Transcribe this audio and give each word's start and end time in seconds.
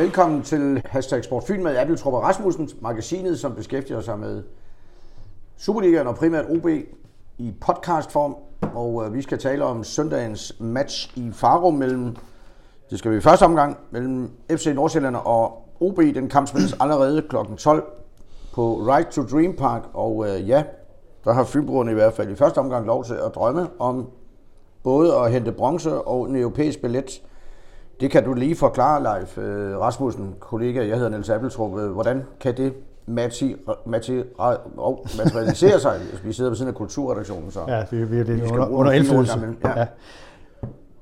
Velkommen 0.00 0.42
til 0.42 0.82
Hashtag 0.86 1.24
Sportfyn 1.24 1.62
med 1.62 1.76
Abel 1.76 1.96
Trupper 1.96 2.20
Rasmussen, 2.20 2.70
magasinet, 2.80 3.40
som 3.40 3.54
beskæftiger 3.54 4.00
sig 4.00 4.18
med 4.18 4.42
Superligaen 5.56 6.06
og 6.06 6.14
primært 6.14 6.44
OB 6.48 6.66
i 7.38 7.54
podcastform. 7.60 8.36
Og 8.74 9.06
øh, 9.06 9.14
vi 9.14 9.22
skal 9.22 9.38
tale 9.38 9.64
om 9.64 9.84
søndagens 9.84 10.56
match 10.60 11.18
i 11.18 11.30
Farum 11.32 11.74
mellem, 11.74 12.16
det 12.90 12.98
skal 12.98 13.10
vi 13.10 13.16
i 13.16 13.20
første 13.20 13.42
omgang, 13.42 13.76
mellem 13.90 14.30
FC 14.50 14.66
Nordsjælland 14.74 15.16
og 15.16 15.68
OB. 15.80 15.96
Den 15.96 16.28
kamp 16.28 16.48
spilles 16.48 16.76
allerede 16.82 17.22
kl. 17.22 17.36
12 17.58 17.84
på 18.54 18.74
Right 18.74 19.08
to 19.08 19.22
Dream 19.22 19.56
Park. 19.56 19.82
Og 19.94 20.28
øh, 20.28 20.48
ja, 20.48 20.64
der 21.24 21.32
har 21.32 21.44
Fynbrugerne 21.44 21.90
i 21.90 21.94
hvert 21.94 22.14
fald 22.14 22.30
i 22.30 22.34
første 22.34 22.58
omgang 22.58 22.86
lov 22.86 23.04
til 23.04 23.14
at 23.14 23.34
drømme 23.34 23.68
om 23.78 24.10
både 24.82 25.14
at 25.14 25.32
hente 25.32 25.52
bronze 25.52 26.02
og 26.02 26.28
en 26.28 26.36
europæisk 26.36 26.80
billet. 26.82 27.22
Det 28.00 28.10
kan 28.10 28.24
du 28.24 28.34
lige 28.34 28.56
forklare, 28.56 29.02
Leif 29.02 29.38
øh, 29.38 29.78
Rasmussen, 29.78 30.34
kollega, 30.38 30.86
jeg 30.88 30.96
hedder 30.96 31.10
Niels 31.10 31.30
Appeltrup. 31.30 31.78
Øh, 31.78 31.90
hvordan 31.90 32.24
kan 32.40 32.56
det 32.56 32.72
mati, 33.06 33.54
mati, 33.86 34.22
oh, 34.78 34.98
materialisere 35.18 35.80
sig, 35.80 35.98
hvis 35.98 36.24
vi 36.26 36.32
sidder 36.32 36.50
på 36.50 36.54
siden 36.54 36.68
af 36.68 36.74
kulturredaktionen? 36.74 37.50
Så 37.50 37.60
Ja, 37.68 37.84
vi, 37.90 38.04
vi 38.04 38.18
er 38.18 38.24
lidt 38.24 38.42
Vi 38.42 38.48
under, 38.50 38.68
under 38.68 38.92
indflydelse. 38.92 39.38
Ja. 39.64 39.78
Ja. 39.78 39.86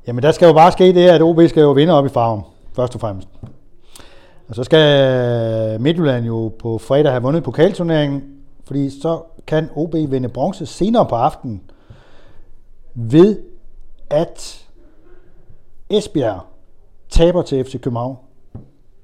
Jamen, 0.06 0.22
der 0.22 0.32
skal 0.32 0.46
jo 0.46 0.52
bare 0.52 0.72
ske 0.72 0.84
det, 0.94 1.08
at 1.08 1.22
OB 1.22 1.40
skal 1.48 1.60
jo 1.60 1.72
vinde 1.72 1.92
op 1.92 2.06
i 2.06 2.08
farven, 2.08 2.42
først 2.76 2.94
og 2.94 3.00
fremmest. 3.00 3.28
Og 4.48 4.54
så 4.54 4.64
skal 4.64 5.80
Midtjylland 5.80 6.24
jo 6.24 6.52
på 6.58 6.78
fredag 6.78 7.12
have 7.12 7.22
vundet 7.22 7.44
pokalturneringen, 7.44 8.22
fordi 8.66 9.00
så 9.00 9.22
kan 9.46 9.70
OB 9.76 9.94
vinde 9.94 10.28
bronze 10.28 10.66
senere 10.66 11.06
på 11.06 11.14
aftenen 11.14 11.62
ved, 12.94 13.38
at 14.10 14.66
Esbjerg 15.90 16.40
taber 17.08 17.42
til 17.42 17.64
FC 17.64 17.80
København 17.80 18.16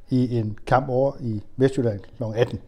i 0.09 0.39
en 0.39 0.59
kamp 0.67 0.89
over 0.89 1.13
i 1.21 1.43
Vestjylland 1.57 2.01
kl. 2.17 2.23
18. 2.35 2.61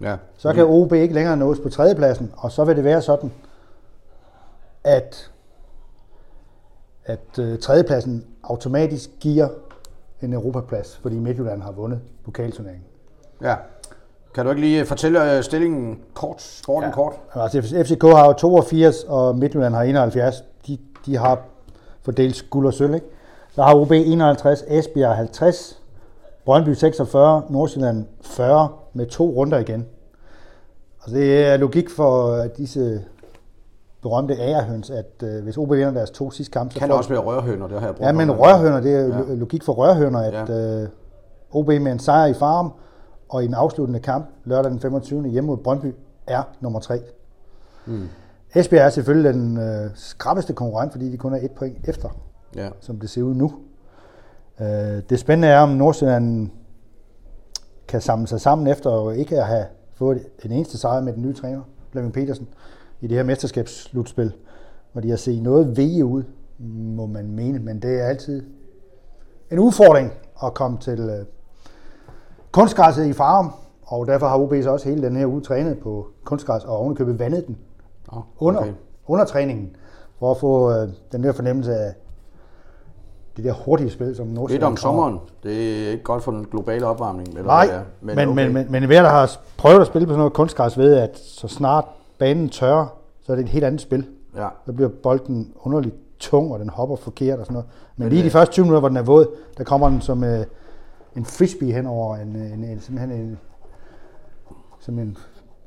ja. 0.00 0.16
Så 0.36 0.52
kan 0.52 0.64
OB 0.64 0.92
ikke 0.92 1.14
længere 1.14 1.36
nås 1.36 1.60
på 1.60 1.68
tredjepladsen, 1.68 2.32
og 2.36 2.52
så 2.52 2.64
vil 2.64 2.76
det 2.76 2.84
være 2.84 3.02
sådan, 3.02 3.32
at, 4.84 5.30
at 7.04 7.38
øh, 7.38 7.58
tredjepladsen 7.58 8.26
automatisk 8.42 9.10
giver 9.20 9.48
en 10.22 10.32
europaplads, 10.32 10.96
fordi 11.02 11.18
Midtjylland 11.18 11.62
har 11.62 11.72
vundet 11.72 12.00
pokalturneringen. 12.24 12.84
ja. 13.42 13.54
Kan 14.34 14.44
du 14.44 14.50
ikke 14.50 14.60
lige 14.60 14.86
fortælle 14.86 15.36
øh, 15.36 15.42
stillingen 15.42 16.00
kort, 16.14 16.42
sporten 16.42 16.88
ja. 16.88 16.94
kort? 16.94 17.12
Altså 17.34 17.62
FCK 17.84 18.02
har 18.02 18.26
jo 18.26 18.32
82, 18.32 19.04
og 19.04 19.38
Midtjylland 19.38 19.74
har 19.74 19.82
71. 19.82 20.44
De, 20.66 20.78
de 21.06 21.16
har 21.16 21.42
fordelt 22.02 22.46
guld 22.50 22.66
og 22.66 22.74
sølv, 22.74 22.94
ikke? 22.94 23.06
Så 23.52 23.62
har 23.62 23.74
OB 23.74 23.90
51, 23.92 24.64
Esbjerg 24.68 25.16
50, 25.16 25.80
Brøndby 26.44 26.68
46, 26.74 27.42
Nordsjælland 27.50 28.06
40 28.22 28.68
med 28.92 29.06
to 29.06 29.30
runder 29.30 29.58
igen. 29.58 29.86
Altså 31.02 31.16
det 31.16 31.46
er 31.46 31.56
logik 31.56 31.90
for 31.90 32.42
disse 32.56 33.00
berømte 34.02 34.34
ærehøns, 34.34 34.90
at 34.90 35.22
øh, 35.22 35.42
hvis 35.42 35.56
OB 35.56 35.70
vinder 35.70 35.90
deres 35.90 36.10
to 36.10 36.30
sidste 36.30 36.52
kampe, 36.52 36.74
Kan 36.78 36.88
får 36.88 36.94
også 36.96 37.10
være 37.10 37.18
rørhøner, 37.20 37.68
det 37.68 37.78
har 37.80 37.86
jeg 37.86 37.94
brugt. 37.96 38.06
Ja, 38.06 38.12
men 38.12 38.30
rørhøner, 38.32 38.80
det 38.80 38.94
er 38.94 39.00
Ja. 39.28 39.34
logik 39.34 39.62
for 39.64 39.72
rørhøner, 39.72 40.20
at 40.20 40.48
ja. 40.48 40.82
øh, 40.82 40.88
OB 41.52 41.66
med 41.66 41.92
en 41.92 41.98
sejr 41.98 42.26
i 42.26 42.34
farm 42.34 42.72
og 43.28 43.44
i 43.44 43.46
den 43.46 43.54
afsluttende 43.54 44.00
kamp 44.00 44.26
lørdag 44.44 44.70
den 44.70 44.80
25. 44.80 45.28
hjemme 45.28 45.46
mod 45.46 45.56
Brøndby 45.56 45.94
er 46.26 46.42
nummer 46.60 46.80
3. 46.80 47.00
Mm. 47.86 48.08
Esbjerg 48.54 48.86
er 48.86 48.90
selvfølgelig 48.90 49.34
den 49.34 49.58
øh, 49.58 49.90
skrappeste 49.94 50.52
konkurrent, 50.52 50.92
fordi 50.92 51.10
de 51.12 51.16
kun 51.16 51.32
er 51.34 51.38
et 51.42 51.50
point 51.50 51.88
efter, 51.88 52.08
Ja. 52.56 52.68
som 52.80 53.00
det 53.00 53.10
ser 53.10 53.22
ud 53.22 53.34
nu. 53.34 53.52
Øh, 54.60 55.02
det 55.10 55.18
spændende 55.18 55.48
er, 55.48 55.60
om 55.60 55.68
Nordsjælland 55.68 56.50
kan 57.88 58.00
samle 58.00 58.26
sig 58.26 58.40
sammen 58.40 58.66
efter 58.66 59.10
ikke 59.10 59.38
at 59.38 59.46
have 59.46 59.64
fået 59.94 60.26
en 60.44 60.52
eneste 60.52 60.78
sejr 60.78 61.00
med 61.00 61.12
den 61.12 61.22
nye 61.22 61.34
træner, 61.34 61.62
Flemming 61.90 62.14
Petersen, 62.14 62.48
i 63.00 63.06
det 63.06 63.16
her 63.16 63.24
mesterskabsslutspil, 63.24 64.32
hvor 64.92 65.00
de 65.00 65.10
har 65.10 65.16
set 65.16 65.42
noget 65.42 65.76
vege 65.76 66.04
ud, 66.04 66.22
må 66.96 67.06
man 67.06 67.30
mene, 67.30 67.58
men 67.58 67.82
det 67.82 68.00
er 68.00 68.04
altid 68.04 68.42
en 69.50 69.58
udfordring 69.58 70.12
at 70.44 70.54
komme 70.54 70.78
til 70.78 71.00
øh, 71.00 71.26
kunstgræsset 72.52 73.06
i 73.06 73.12
Farum, 73.12 73.52
og 73.82 74.06
derfor 74.06 74.26
har 74.26 74.38
OB 74.38 74.54
så 74.62 74.70
også 74.70 74.88
hele 74.88 75.02
den 75.02 75.16
her 75.16 75.26
uge 75.26 75.40
trænet 75.40 75.78
på 75.78 76.06
kunstgræs 76.24 76.64
og 76.64 76.76
ovenikøbet 76.76 77.18
vandet 77.18 77.46
den 77.46 77.58
Oh, 78.12 78.22
under, 78.38 78.60
okay. 78.60 78.72
under 79.06 79.24
træningen, 79.24 79.76
for 80.18 80.30
at 80.30 80.36
få 80.36 80.72
øh, 80.72 80.88
den 81.12 81.24
der 81.24 81.32
fornemmelse 81.32 81.74
af 81.74 81.94
det 83.42 83.48
der 83.54 83.62
hurtige 83.64 83.90
spil, 83.90 84.16
som 84.16 84.26
Lidt 84.26 84.34
Nordsjælland 84.34 84.64
om 84.72 84.76
kommer. 84.76 85.02
sommeren. 85.02 85.18
Det 85.42 85.86
er 85.86 85.90
ikke 85.90 86.04
godt 86.04 86.22
for 86.22 86.32
den 86.32 86.44
globale 86.50 86.86
opvarmning. 86.86 87.28
Eller 87.28 87.42
Nej, 87.44 87.66
hvad 87.66 87.74
det 87.76 87.80
er. 87.80 87.84
men, 88.00 88.16
men, 88.16 88.28
okay. 88.28 88.44
men, 88.44 88.54
men, 88.54 88.66
men 88.72 88.82
enhver, 88.82 89.02
der 89.02 89.08
har 89.08 89.36
prøvet 89.56 89.80
at 89.80 89.86
spille 89.86 90.06
på 90.06 90.10
sådan 90.10 90.18
noget 90.18 90.32
kunstgræs, 90.32 90.78
ved, 90.78 90.94
at 90.94 91.18
så 91.18 91.48
snart 91.48 91.84
banen 92.18 92.48
tørrer, 92.48 92.86
så 93.22 93.32
er 93.32 93.36
det 93.36 93.42
et 93.42 93.48
helt 93.48 93.64
andet 93.64 93.80
spil. 93.80 94.06
Ja. 94.36 94.48
Så 94.66 94.72
bliver 94.72 94.90
bolden 95.02 95.52
underligt 95.62 95.94
tung, 96.18 96.52
og 96.52 96.58
den 96.58 96.68
hopper 96.68 96.96
forkert 96.96 97.38
og 97.38 97.46
sådan 97.46 97.52
noget. 97.54 97.68
Men, 97.96 98.04
Men 98.04 98.08
lige 98.12 98.18
det- 98.18 98.24
de 98.24 98.30
første 98.30 98.52
20 98.52 98.62
minutter, 98.64 98.80
hvor 98.80 98.88
den 98.88 98.96
er 98.96 99.02
våd, 99.02 99.26
der 99.58 99.64
kommer 99.64 99.88
den 99.88 100.00
som 100.00 100.24
øh, 100.24 100.44
en 101.16 101.24
frisbee 101.24 101.72
hen 101.72 101.86
over 101.86 102.16
en, 102.16 102.28
en, 102.36 102.64
en, 102.64 102.80
simpelthen 102.80 103.20
en, 103.20 103.38
som 104.80 104.98
en, 104.98 105.16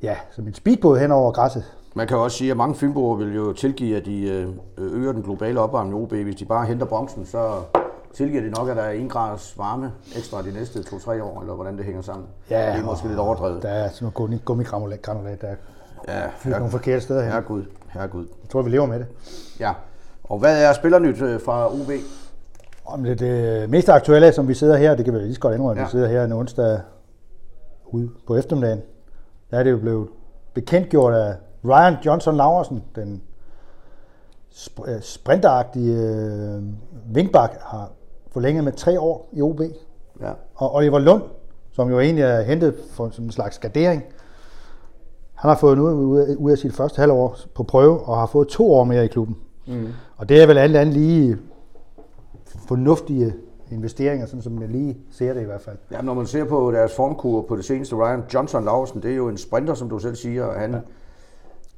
ja, 0.03 0.15
som 0.31 0.47
en 0.47 0.53
speedbåd 0.53 0.99
hen 0.99 1.11
over 1.11 1.31
græsset. 1.31 1.63
Man 1.95 2.07
kan 2.07 2.17
også 2.17 2.37
sige, 2.37 2.51
at 2.51 2.57
mange 2.57 2.75
fynboer 2.75 3.15
vil 3.15 3.35
jo 3.35 3.53
tilgive, 3.53 3.97
at 3.97 4.05
de 4.05 4.29
øh, 4.29 4.47
øger 4.77 5.11
den 5.11 5.21
globale 5.21 5.59
opvarmning 5.59 5.99
i 5.99 6.03
OB. 6.03 6.11
Hvis 6.13 6.35
de 6.35 6.45
bare 6.45 6.65
henter 6.65 6.85
bronzen, 6.85 7.25
så 7.25 7.51
tilgiver 8.13 8.41
de 8.43 8.49
nok, 8.49 8.69
at 8.69 8.75
der 8.77 8.83
er 8.83 8.91
1 8.91 9.09
grads 9.09 9.57
varme 9.57 9.91
ekstra 10.17 10.41
de 10.41 10.51
næste 10.53 10.79
2-3 10.79 11.21
år, 11.23 11.41
eller 11.41 11.53
hvordan 11.53 11.77
det 11.77 11.85
hænger 11.85 12.01
sammen. 12.01 12.25
det 12.49 12.57
er 12.57 12.83
måske 12.83 13.07
lidt 13.07 13.19
overdrevet. 13.19 13.63
Der 13.63 13.69
er 13.69 13.89
sådan 13.89 14.11
noget 14.15 14.31
gummi- 14.31 14.43
gummigranulat, 14.45 15.01
granulat, 15.01 15.41
der 15.41 15.47
er 15.47 15.55
Ja, 16.07 16.27
fyldt 16.37 16.57
nogle 16.57 16.71
forkerte 16.71 17.01
steder 17.01 17.21
hen. 17.21 17.31
herregud, 17.31 17.63
herregud. 17.89 18.25
Jeg 18.43 18.49
tror, 18.49 18.61
vi 18.61 18.69
lever 18.69 18.85
med 18.85 18.99
det. 18.99 19.07
Ja. 19.59 19.73
Og 20.23 20.39
hvad 20.39 20.63
er 20.63 20.73
spillernyt 20.73 21.21
øh, 21.21 21.41
fra 21.41 21.67
OB? 21.73 21.91
Om 22.85 23.03
det, 23.03 23.19
det 23.19 23.69
mest 23.69 23.89
aktuelle, 23.89 24.31
som 24.33 24.47
vi 24.47 24.53
sidder 24.53 24.77
her, 24.77 24.95
det 24.95 25.05
kan 25.05 25.13
vi 25.13 25.19
lige 25.19 25.33
så 25.33 25.39
godt 25.39 25.55
indrømme, 25.55 25.73
Ja. 25.73 25.81
ja. 25.81 25.85
vi 25.87 25.91
sidder 25.91 26.07
her 26.07 26.23
en 26.23 26.31
onsdag 26.31 26.79
ude 27.85 28.09
på 28.27 28.35
eftermiddagen. 28.35 28.81
Der 29.53 29.59
er 29.59 29.63
det 29.63 29.71
jo 29.71 29.77
blevet 29.77 30.07
bekendtgjort 30.53 31.13
af 31.13 31.35
Ryan 31.65 31.95
Johnson 32.05 32.35
Laversen, 32.35 32.83
den 32.95 33.21
øh, 34.87 35.01
sprinteragtige 35.01 35.97
øh, 35.97 36.63
vingbak, 37.15 37.55
har 37.61 37.91
forlænget 38.31 38.63
med 38.63 38.71
tre 38.71 38.99
år 38.99 39.29
i 39.31 39.41
OB. 39.41 39.61
Ja. 40.21 40.31
Og 40.55 40.75
Oliver 40.75 40.99
Lund, 40.99 41.23
som 41.71 41.89
jo 41.89 41.99
egentlig 41.99 42.23
er 42.23 42.41
hentet 42.41 42.75
for 42.91 43.09
som 43.09 43.25
en 43.25 43.31
slags 43.31 43.59
gardering, 43.59 44.03
han 45.33 45.49
har 45.49 45.57
fået 45.57 45.77
noget 45.77 45.93
ud 45.93 46.19
af, 46.19 46.35
ud 46.35 46.51
af 46.51 46.57
sit 46.57 46.73
første 46.73 46.99
halvår 46.99 47.37
på 47.55 47.63
prøve, 47.63 47.99
og 47.99 48.17
har 48.17 48.25
fået 48.25 48.47
to 48.47 48.73
år 48.73 48.83
mere 48.83 49.05
i 49.05 49.07
klubben. 49.07 49.37
Mm. 49.67 49.87
Og 50.17 50.29
det 50.29 50.41
er 50.41 50.47
vel 50.47 50.57
alt 50.57 50.75
andet 50.75 50.95
lige 50.95 51.37
fornuftige 52.67 53.33
investeringer, 53.73 54.25
sådan 54.25 54.41
som 54.41 54.61
jeg 54.61 54.69
lige 54.69 54.97
ser 55.11 55.34
det 55.34 55.41
i 55.41 55.45
hvert 55.45 55.61
fald. 55.61 55.78
Ja, 55.91 56.01
når 56.01 56.13
man 56.13 56.25
ser 56.25 56.44
på 56.44 56.72
deres 56.72 56.95
formkur 56.95 57.41
på 57.41 57.56
det 57.56 57.66
seneste, 57.66 57.95
Ryan 57.95 58.23
Johnson 58.34 58.66
Larsen, 58.66 59.03
det 59.03 59.11
er 59.11 59.16
jo 59.16 59.28
en 59.28 59.38
sprinter, 59.38 59.73
som 59.73 59.89
du 59.89 60.00
selv 60.00 60.16
siger. 60.16 60.45
og 60.45 60.59
Han, 60.59 60.72
ja. 60.72 60.79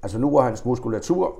Altså 0.03 0.19
nu 0.19 0.29
hvor 0.29 0.41
hans 0.41 0.65
muskulatur 0.65 1.35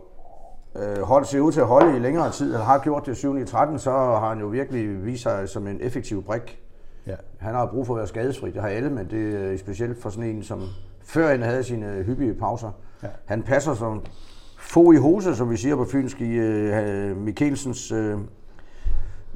øh, 0.75 1.01
hold, 1.01 1.25
ser 1.25 1.39
ud 1.39 1.51
til 1.51 1.59
at 1.59 1.67
holde 1.67 1.97
i 1.97 1.99
længere 1.99 2.31
tid, 2.31 2.45
eller 2.45 2.65
har 2.65 2.79
gjort 2.79 3.05
det 3.05 3.17
7. 3.17 3.37
i 3.37 3.45
13, 3.45 3.79
så 3.79 3.91
har 3.91 4.29
han 4.29 4.39
jo 4.39 4.47
virkelig 4.47 5.05
vist 5.05 5.23
sig 5.23 5.49
som 5.49 5.67
en 5.67 5.77
effektiv 5.81 6.23
brik. 6.23 6.59
Ja. 7.07 7.15
Han 7.37 7.55
har 7.55 7.65
brug 7.65 7.87
for 7.87 7.93
at 7.93 7.97
være 7.97 8.07
skadesfri, 8.07 8.51
det 8.51 8.61
har 8.61 8.69
alle, 8.69 8.89
men 8.89 9.09
det 9.09 9.53
er 9.53 9.57
specielt 9.57 10.01
for 10.01 10.09
sådan 10.09 10.29
en, 10.29 10.43
som 10.43 10.61
før 11.03 11.27
han 11.27 11.41
havde 11.41 11.63
sine 11.63 12.03
hyppige 12.03 12.33
pauser. 12.33 12.71
Ja. 13.03 13.07
Han 13.25 13.43
passer 13.43 13.73
som 13.73 14.01
få 14.59 14.91
i 14.91 14.95
hose, 14.95 15.35
som 15.35 15.49
vi 15.49 15.57
siger 15.57 15.75
på 15.75 15.85
fynsk, 15.85 16.21
i 16.21 16.33
øh, 16.33 17.17
Mikkelsens, 17.17 17.91
øh, 17.91 18.17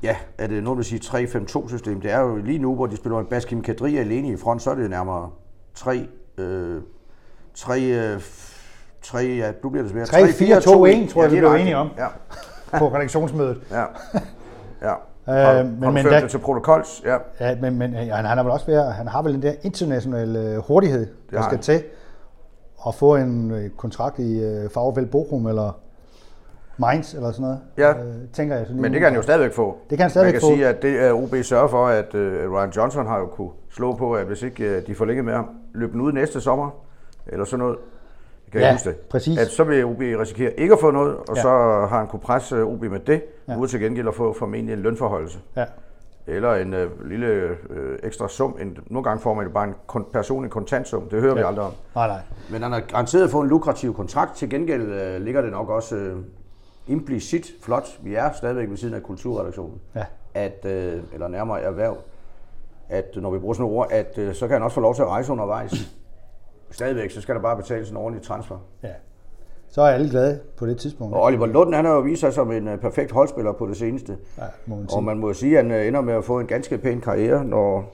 ja, 0.04 0.16
er 0.38 0.48
det 0.48 0.63
noget, 0.63 0.78
man 0.78 0.84
sige 0.84 1.00
3-5-2-system. 1.04 2.01
Det 2.01 2.12
er 2.12 2.19
jo 2.19 2.36
lige 2.36 2.60
nu, 2.60 2.75
hvor 2.75 2.86
de 2.86 2.98
spiller 2.98 3.19
en 3.19 3.25
Baskim 3.25 3.62
Kadri 3.62 3.98
alene 3.98 4.28
i 4.28 4.38
front, 4.38 4.62
så 4.62 4.72
er 4.72 4.75
det 4.75 4.90
nærmere 4.90 5.30
3, 5.75 6.07
øh, 6.38 6.81
3, 7.56 7.81
øh, 7.81 8.22
3, 9.01 9.18
ja, 9.19 9.51
nu 9.63 9.69
bliver 9.69 9.84
det 9.84 9.92
svært. 9.92 10.07
3, 10.07 10.28
4, 10.28 10.62
2, 10.62 10.86
1, 10.86 11.10
tror 11.10 11.22
jeg, 11.22 11.31
vi 11.31 11.36
lige 11.36 11.42
blev 11.42 11.54
enige 11.54 11.78
om. 11.78 11.90
Ja, 11.98 12.07
på 12.80 12.88
redaktionsmødet. 12.88 13.62
ja, 13.72 13.84
ja. 14.81 14.94
Øh, 15.30 15.36
Har, 15.36 15.63
men- 15.63 15.84
har 15.84 15.90
du 15.90 15.92
men 15.92 16.06
det 16.06 16.30
til 16.30 16.38
protokols? 16.38 17.02
Ja. 17.06 17.18
Ja, 17.40 17.56
men, 17.62 17.78
men 17.78 17.94
ja, 17.94 18.16
han, 18.16 18.25
han, 18.25 18.38
har 18.38 18.44
vel 18.44 18.52
også 18.52 18.66
været, 18.66 18.94
han 18.94 19.07
har 19.07 19.22
vel 19.22 19.34
den 19.34 19.42
der 19.42 19.54
internationale 19.62 20.40
øh, 20.40 20.57
hurtighed, 20.57 21.07
der 21.31 21.42
skal 21.44 21.60
til 21.60 21.84
at 22.88 22.95
få 22.95 23.16
en 23.16 23.52
øh, 23.52 23.69
kontrakt 23.69 24.19
i 24.19 24.40
øh, 24.40 24.69
Fagvel 24.69 25.06
Bochum 25.06 25.48
eller 25.48 25.80
Mainz 26.80 27.14
eller 27.14 27.31
sådan 27.31 27.42
noget. 27.44 27.60
Ja. 27.78 27.90
Øh, 27.90 28.14
tænker 28.34 28.56
jeg. 28.56 28.66
Sådan 28.68 28.81
Men 28.81 28.92
det 28.92 29.00
kan 29.00 29.08
han 29.08 29.16
jo 29.16 29.22
stadigvæk 29.22 29.54
få. 29.54 29.78
Det 29.90 29.98
kan 29.98 30.04
han 30.04 30.10
stadigvæk 30.10 30.34
Man 30.34 30.40
kan 30.42 30.50
få. 30.50 30.54
sige, 30.56 30.68
at 30.68 30.81
det 30.81 31.00
er 31.06 31.14
OB 31.14 31.36
sørger 31.44 31.68
for, 31.68 31.88
at 31.88 32.14
uh, 32.16 32.22
Ryan 32.54 32.70
Johnson 32.70 33.08
har 33.08 33.20
jo 33.20 33.26
kunne 33.26 33.50
slå 33.72 33.96
på, 33.96 34.14
at 34.14 34.26
hvis 34.26 34.44
ikke 34.44 34.78
uh, 34.78 34.88
de 34.88 34.96
får 34.96 35.06
længe 35.06 35.24
med 35.24 35.34
ham, 35.34 35.50
løbe 35.74 35.92
den 35.92 36.02
ud 36.02 36.12
næste 36.12 36.42
sommer, 36.42 36.70
eller 37.28 37.46
sådan 37.46 37.60
noget. 37.60 37.78
Jeg 38.46 38.52
kan 38.52 38.62
Ja, 38.62 38.68
ja, 38.68 38.74
huske 38.74 38.90
det. 38.90 38.98
præcis. 38.98 39.40
At 39.40 39.48
så 39.48 39.64
vil 39.64 39.86
OB 39.86 40.00
risikere 40.00 40.52
ikke 40.60 40.74
at 40.74 40.80
få 40.80 40.92
noget, 40.92 41.16
og 41.16 41.36
Ja. 41.36 41.42
så 41.42 41.50
har 41.90 41.98
han 41.98 42.08
kunne 42.08 42.20
presse 42.20 42.62
OB 42.64 42.81
med 42.81 43.00
det, 43.00 43.22
Ja. 43.48 43.58
ude 43.58 43.68
til 43.70 43.80
gengæld 43.80 44.08
at 44.08 44.16
få 44.16 44.34
formentlig 44.34 44.74
en 44.74 44.80
lønforholdelse. 44.80 45.40
Ja. 45.58 45.66
eller 46.28 46.54
en 46.56 46.74
øh, 46.74 47.08
lille 47.10 47.28
øh, 47.28 48.00
ekstra 48.04 48.28
sum. 48.28 48.58
En, 48.62 48.78
nogle 48.88 49.04
gange 49.04 49.22
får 49.22 49.34
man 49.34 49.46
jo 49.46 49.52
bare 49.52 49.68
en 49.68 49.74
kon- 49.92 50.12
personlig 50.14 50.52
kontantsum. 50.52 51.10
Det 51.10 51.22
hører 51.22 51.34
ja. 51.34 51.40
vi 51.42 51.46
aldrig 51.48 51.66
om. 51.66 51.72
Nej, 51.96 52.08
nej. 52.08 52.20
Men 52.52 52.64
han 52.64 52.72
har 52.72 52.80
garanteret 52.80 53.31
fået 53.31 53.44
en 53.44 53.50
lukrativ 53.50 53.94
kontrakt. 53.96 54.36
Til 54.36 54.50
gengæld 54.50 54.81
øh, 54.81 55.22
ligger 55.22 55.42
det 55.42 55.52
nok 55.52 55.70
også 55.70 55.96
øh, 55.96 56.16
implicit 56.90 57.46
flot. 57.62 58.00
Vi 58.04 58.16
er 58.16 58.32
stadigvæk 58.32 58.70
ved 58.70 58.78
siden 58.78 58.94
af 58.94 59.04
kulturredaktionen. 59.04 59.82
Ja. 59.96 60.06
At, 60.34 60.66
øh, 60.66 61.04
eller 61.14 61.28
nærmere 61.28 61.62
erhverv. 61.62 61.98
At 62.90 63.06
når 63.16 63.32
vi 63.32 63.40
bruger 63.40 63.54
sådan 63.54 63.62
nogle 63.64 63.78
ord, 63.78 63.88
at 63.92 64.18
øh, 64.18 64.34
så 64.34 64.48
kan 64.48 64.54
han 64.54 64.64
også 64.64 64.76
få 64.76 64.82
lov 64.82 64.96
til 64.96 65.02
at 65.02 65.08
rejse 65.08 65.32
undervejs. 65.32 65.74
Stadigvæk, 66.72 67.12
så 67.12 67.22
skal 67.22 67.36
der 67.36 67.42
bare 67.42 67.58
betales 67.58 67.90
en 67.90 67.98
ordentlig 67.98 68.24
transfer. 68.24 68.58
Ja. 68.84 68.90
Så 69.72 69.82
er 69.82 69.88
alle 69.88 70.10
glade 70.10 70.40
på 70.58 70.66
det 70.66 70.78
tidspunkt. 70.78 71.16
Og 71.16 71.24
Oliver 71.24 71.46
Lund, 71.46 71.74
han 71.76 71.86
har 71.86 71.94
jo 71.94 72.00
vist 72.00 72.20
sig 72.20 72.34
som 72.34 72.52
en 72.52 72.68
øh, 72.68 72.78
perfekt 72.80 73.12
holdspiller 73.12 73.52
på 73.52 73.68
det 73.68 73.78
seneste. 73.78 74.18
Ja, 74.38 74.44
må 74.66 74.76
man 74.76 74.86
Og 74.86 74.92
sige. 74.92 75.02
man 75.02 75.18
må 75.18 75.34
sige, 75.34 75.60
at 75.60 75.66
han 75.66 75.74
øh, 75.74 75.88
ender 75.88 76.02
med 76.02 76.14
at 76.14 76.24
få 76.24 76.40
en 76.40 76.48
ganske 76.48 76.78
pæn 76.78 77.02
karriere, 77.02 77.46
når 77.46 77.94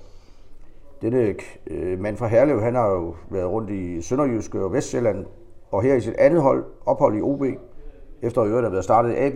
denne 1.02 1.36
øh, 1.68 2.00
mand 2.00 2.18
fra 2.18 2.28
Herlev, 2.28 2.62
han 2.62 2.76
har 2.76 2.90
jo 2.90 3.16
været 3.30 3.48
rundt 3.50 3.70
i 3.70 4.02
Sønderjyske 4.02 4.64
og 4.64 4.74
Vestjylland, 4.74 5.26
og 5.72 5.82
her 5.84 5.96
i 5.96 6.02
sit 6.02 6.14
andet 6.18 6.42
hold, 6.42 6.66
ophold 6.86 7.18
i 7.18 7.22
OB, 7.22 7.44
efter 8.26 8.42
at 8.42 8.48
øvrigt 8.48 8.66
har 8.66 8.72
været 8.72 8.84
startet 8.84 9.12
i 9.12 9.16
AB, 9.16 9.36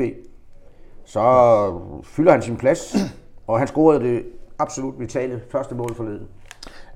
så 1.06 1.22
fylder 2.04 2.32
han 2.32 2.42
sin 2.42 2.58
plads, 2.58 2.96
og 3.48 3.60
han 3.60 3.68
scorede 3.68 4.04
det 4.04 4.24
absolut 4.60 5.00
vitale 5.00 5.42
første 5.50 5.76
mål 5.76 5.96
forleden. 5.96 6.28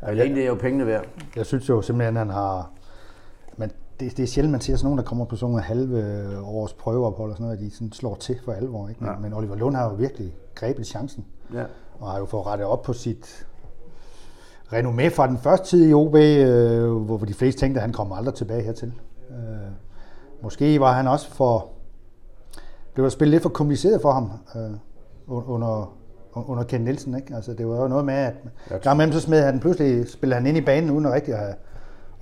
Og 0.02 0.10
alene 0.10 0.36
det 0.36 0.44
er 0.44 0.48
jo 0.48 0.56
pengene 0.56 0.86
værd. 0.88 1.06
Jeg 1.36 1.46
synes 1.46 1.70
jo 1.70 1.82
simpelthen, 1.82 2.18
at 2.18 2.20
han 2.20 2.30
har... 2.30 2.70
Men 3.58 3.72
det, 4.00 4.18
det 4.18 4.24
er 4.24 4.28
sjældent, 4.28 4.52
man 4.52 4.62
ser 4.62 4.76
sådan 4.76 4.86
nogen, 4.86 4.98
der 4.98 5.04
kommer 5.04 5.26
på 5.26 5.36
sådan 5.36 5.52
nogle 5.52 5.64
halve 5.64 6.40
års 6.46 6.74
prøveophold 6.74 7.30
og 7.32 7.38
sådan 7.38 7.44
noget, 7.44 7.58
at 7.58 7.64
de 7.64 7.72
sådan 7.76 7.92
slår 7.92 8.16
til 8.16 8.40
for 8.46 8.52
alvor. 8.52 8.90
Ikke? 8.90 9.04
Men, 9.04 9.14
Ja. 9.14 9.20
men 9.20 9.34
Oliver 9.34 9.56
Lund 9.56 9.76
har 9.76 9.90
jo 9.90 9.96
virkelig 9.96 10.36
grebet 10.56 10.88
chancen, 10.88 11.26
Ja. 11.54 11.64
og 12.00 12.12
har 12.12 12.20
jo 12.20 12.26
fået 12.26 12.46
rettet 12.46 12.68
op 12.68 12.82
på 12.82 12.94
sit 12.94 13.48
renommé 14.74 15.08
fra 15.08 15.28
den 15.28 15.38
første 15.38 15.68
tid 15.68 15.90
i 15.90 15.94
OB, 15.94 16.16
øh, 16.16 16.92
hvor 16.96 17.18
de 17.18 17.34
fleste 17.34 17.60
tænkte, 17.62 17.80
at 17.80 17.82
han 17.82 17.94
kommer 17.94 18.16
aldrig 18.16 18.34
tilbage 18.36 18.62
hertil. 18.64 18.94
Øh, 19.32 19.36
måske 20.44 20.80
var 20.80 20.92
han 20.94 21.08
også 21.08 21.32
for... 21.32 21.70
Blev 22.94 23.04
der 23.04 23.10
spillet 23.10 23.32
lidt 23.32 23.42
for 23.44 23.50
kompliceret 23.50 24.02
for 24.02 24.12
ham 24.12 24.32
øh, 24.56 24.72
under, 25.28 25.96
under 26.36 26.64
Ken 26.64 26.82
Nielsen, 26.82 27.16
ikke? 27.16 27.36
Altså, 27.36 27.54
det 27.54 27.68
var 27.68 27.82
jo 27.82 27.88
noget 27.88 28.06
med, 28.06 28.14
at 28.14 28.34
gang 28.82 28.96
imellem 28.96 29.14
så 29.14 29.20
smed 29.20 29.42
han 29.44 29.60
pludselig, 29.60 30.10
spillede 30.10 30.40
han 30.40 30.48
ind 30.48 30.58
i 30.58 30.62
banen, 30.62 30.90
uden 30.92 31.06
at 31.06 31.12
rigtig 31.12 31.36
have 31.36 31.54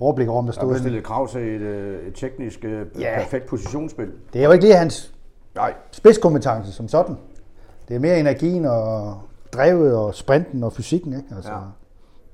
overblik 0.00 0.28
over, 0.28 0.38
om 0.38 0.44
der 0.44 0.52
Der 0.52 0.60
stod 0.60 0.70
er 0.70 0.74
en- 0.74 0.80
stillet 0.80 1.04
krav 1.04 1.28
til 1.28 1.40
et, 1.40 1.60
øh, 1.60 2.06
et 2.08 2.14
teknisk 2.14 2.64
øh, 2.64 2.86
Ja. 3.00 3.14
perfekt 3.18 3.46
positionsspil. 3.46 4.10
Det 4.32 4.40
er 4.40 4.44
jo 4.44 4.52
ikke 4.52 4.64
lige 4.64 4.76
hans 4.76 5.14
Nej, 5.54 5.74
spidskompetence 5.90 6.72
som 6.72 6.88
sådan. 6.88 7.16
Det 7.88 7.94
er 7.96 8.00
mere 8.00 8.20
energien 8.20 8.64
og 8.64 9.14
drevet 9.52 9.96
og 9.96 10.14
sprinten 10.14 10.64
og 10.64 10.72
fysikken. 10.72 11.12
Ikke? 11.12 11.28
Altså, 11.36 11.50
Ja. 11.52 11.58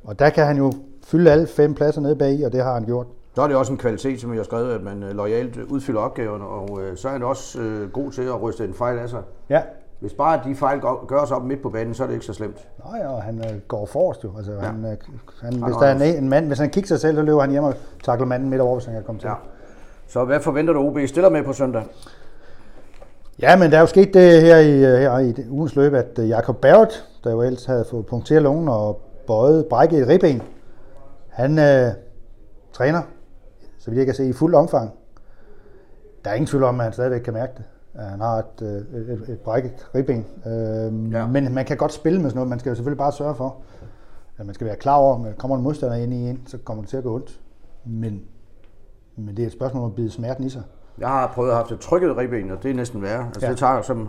Og 0.04 0.18
der 0.18 0.30
kan 0.30 0.46
han 0.46 0.56
jo 0.56 0.72
fylde 1.04 1.30
alle 1.30 1.46
fem 1.46 1.74
pladser 1.74 2.00
nede 2.00 2.16
bag 2.16 2.32
i, 2.34 2.42
og 2.42 2.52
det 2.52 2.62
har 2.62 2.74
han 2.74 2.84
gjort. 2.84 3.06
Så 3.38 3.42
er 3.42 3.46
det 3.48 3.56
også 3.56 3.72
en 3.72 3.78
kvalitet, 3.78 4.20
som 4.20 4.32
vi 4.32 4.36
har 4.36 4.44
skrevet, 4.44 4.72
at 4.72 4.82
man 4.82 5.02
øh, 5.02 5.10
lojalt 5.10 5.56
udfylder 5.56 6.00
opgaverne, 6.00 6.44
og 6.44 6.80
øh, 6.82 6.96
så 6.96 7.08
er 7.08 7.12
han 7.12 7.22
også 7.22 7.60
øh, 7.60 7.90
god 7.90 8.10
til 8.10 8.22
at 8.22 8.42
ryste 8.42 8.64
en 8.64 8.74
fejl 8.74 8.98
af 8.98 9.08
sig. 9.08 9.22
Ja. 9.48 9.62
Hvis 10.00 10.12
bare 10.12 10.40
de 10.44 10.54
fejl 10.54 10.80
gør- 10.80 11.06
gøres 11.06 11.30
op 11.30 11.44
midt 11.44 11.62
på 11.62 11.70
banen, 11.70 11.94
så 11.94 12.02
er 12.02 12.06
det 12.06 12.14
ikke 12.14 12.26
så 12.26 12.32
slemt. 12.32 12.68
Nå 12.78 12.96
ja, 12.96 13.08
og 13.08 13.22
han 13.22 13.38
øh, 13.38 13.60
går 13.68 13.86
forrest 13.86 14.24
jo. 14.24 14.32
Altså, 14.36 14.52
ja. 14.52 14.58
han, 14.58 14.84
øh, 14.84 14.96
han, 15.42 15.62
hvis 15.62 15.76
der 15.76 15.86
er 15.86 16.18
en, 16.18 16.28
mand, 16.28 16.46
hvis 16.46 16.58
han 16.58 16.70
kigger 16.70 16.88
sig 16.88 17.00
selv, 17.00 17.16
så 17.16 17.22
løber 17.22 17.40
han 17.40 17.50
hjem 17.50 17.64
og 17.64 17.74
takler 18.04 18.26
manden 18.26 18.50
midt 18.50 18.60
over, 18.60 18.74
hvis 18.74 18.84
han 18.84 18.94
kan 18.94 19.04
komme 19.04 19.20
til. 19.20 19.28
Ja. 19.28 19.34
Så 20.08 20.24
hvad 20.24 20.40
forventer 20.40 20.72
du, 20.72 20.80
OB 20.80 20.98
stiller 21.06 21.30
med 21.30 21.42
på 21.42 21.52
søndag? 21.52 21.82
Ja, 23.42 23.56
men 23.56 23.70
der 23.70 23.76
er 23.76 23.80
jo 23.80 23.86
sket 23.86 24.14
det 24.14 24.42
her 24.42 24.58
i, 24.58 24.78
her 24.78 25.18
i 25.18 25.34
ugens 25.48 25.76
løb, 25.76 25.94
at 25.94 26.28
Jakob 26.28 26.56
Barrett, 26.56 27.04
der 27.24 27.30
jo 27.30 27.42
ellers 27.42 27.64
havde 27.64 27.84
fået 27.90 28.06
punkteret 28.06 28.42
lungen 28.42 28.68
og 28.68 29.00
bøjet, 29.26 29.66
brækket 29.66 30.02
et 30.02 30.08
ribben, 30.08 30.42
han 31.28 31.58
øh, 31.58 31.92
træner, 32.72 33.02
så 33.88 33.90
vidt 33.90 33.98
jeg 33.98 34.06
kan 34.06 34.14
se, 34.14 34.28
i 34.28 34.32
fuld 34.32 34.54
omfang. 34.54 34.90
Der 36.24 36.30
er 36.30 36.34
ingen 36.34 36.46
tvivl 36.46 36.64
om, 36.64 36.80
at 36.80 36.84
han 36.84 36.92
stadigvæk 36.92 37.20
kan 37.20 37.32
mærke 37.34 37.52
det. 37.56 37.64
at 37.94 38.04
Han 38.10 38.20
har 38.20 38.36
et, 38.38 38.62
øh, 38.62 39.00
et, 39.00 39.24
et 39.28 39.40
brækket 39.40 39.88
ribben. 39.94 40.26
Øh, 40.46 41.12
Ja. 41.12 41.26
Men 41.26 41.54
man 41.54 41.64
kan 41.64 41.76
godt 41.76 41.92
spille 41.92 42.20
med 42.20 42.30
sådan 42.30 42.36
noget. 42.36 42.48
Man 42.48 42.58
skal 42.58 42.70
jo 42.70 42.74
selvfølgelig 42.74 42.98
bare 42.98 43.12
sørge 43.12 43.34
for, 43.34 43.56
at 44.38 44.46
man 44.46 44.54
skal 44.54 44.66
være 44.66 44.76
klar 44.76 44.94
over, 44.96 45.18
at 45.18 45.24
der 45.26 45.32
kommer 45.32 45.56
en 45.56 45.62
modstander 45.62 45.96
ind 45.96 46.14
i 46.14 46.16
en, 46.30 46.42
så 46.46 46.58
kommer 46.64 46.82
det 46.82 46.90
til 46.90 46.96
at 46.96 47.02
gå 47.02 47.14
ondt. 47.14 47.40
Men, 47.84 48.20
men 49.16 49.36
det 49.36 49.42
er 49.42 49.46
et 49.46 49.52
spørgsmål 49.52 49.84
om 49.84 49.90
at 49.90 49.96
bide 49.96 50.10
smerten 50.10 50.44
i 50.44 50.48
sig. 50.50 50.62
Jeg 50.98 51.08
har 51.08 51.32
prøvet 51.34 51.50
at 51.50 51.56
have 51.56 51.74
et 51.74 51.80
trykket 51.80 52.16
ribben, 52.16 52.50
og 52.50 52.62
det 52.62 52.70
er 52.70 52.74
næsten 52.74 53.02
værre. 53.02 53.26
Altså, 53.26 53.40
Ja. 53.46 53.50
Det 53.50 53.58
tager 53.58 53.82
som 53.82 54.08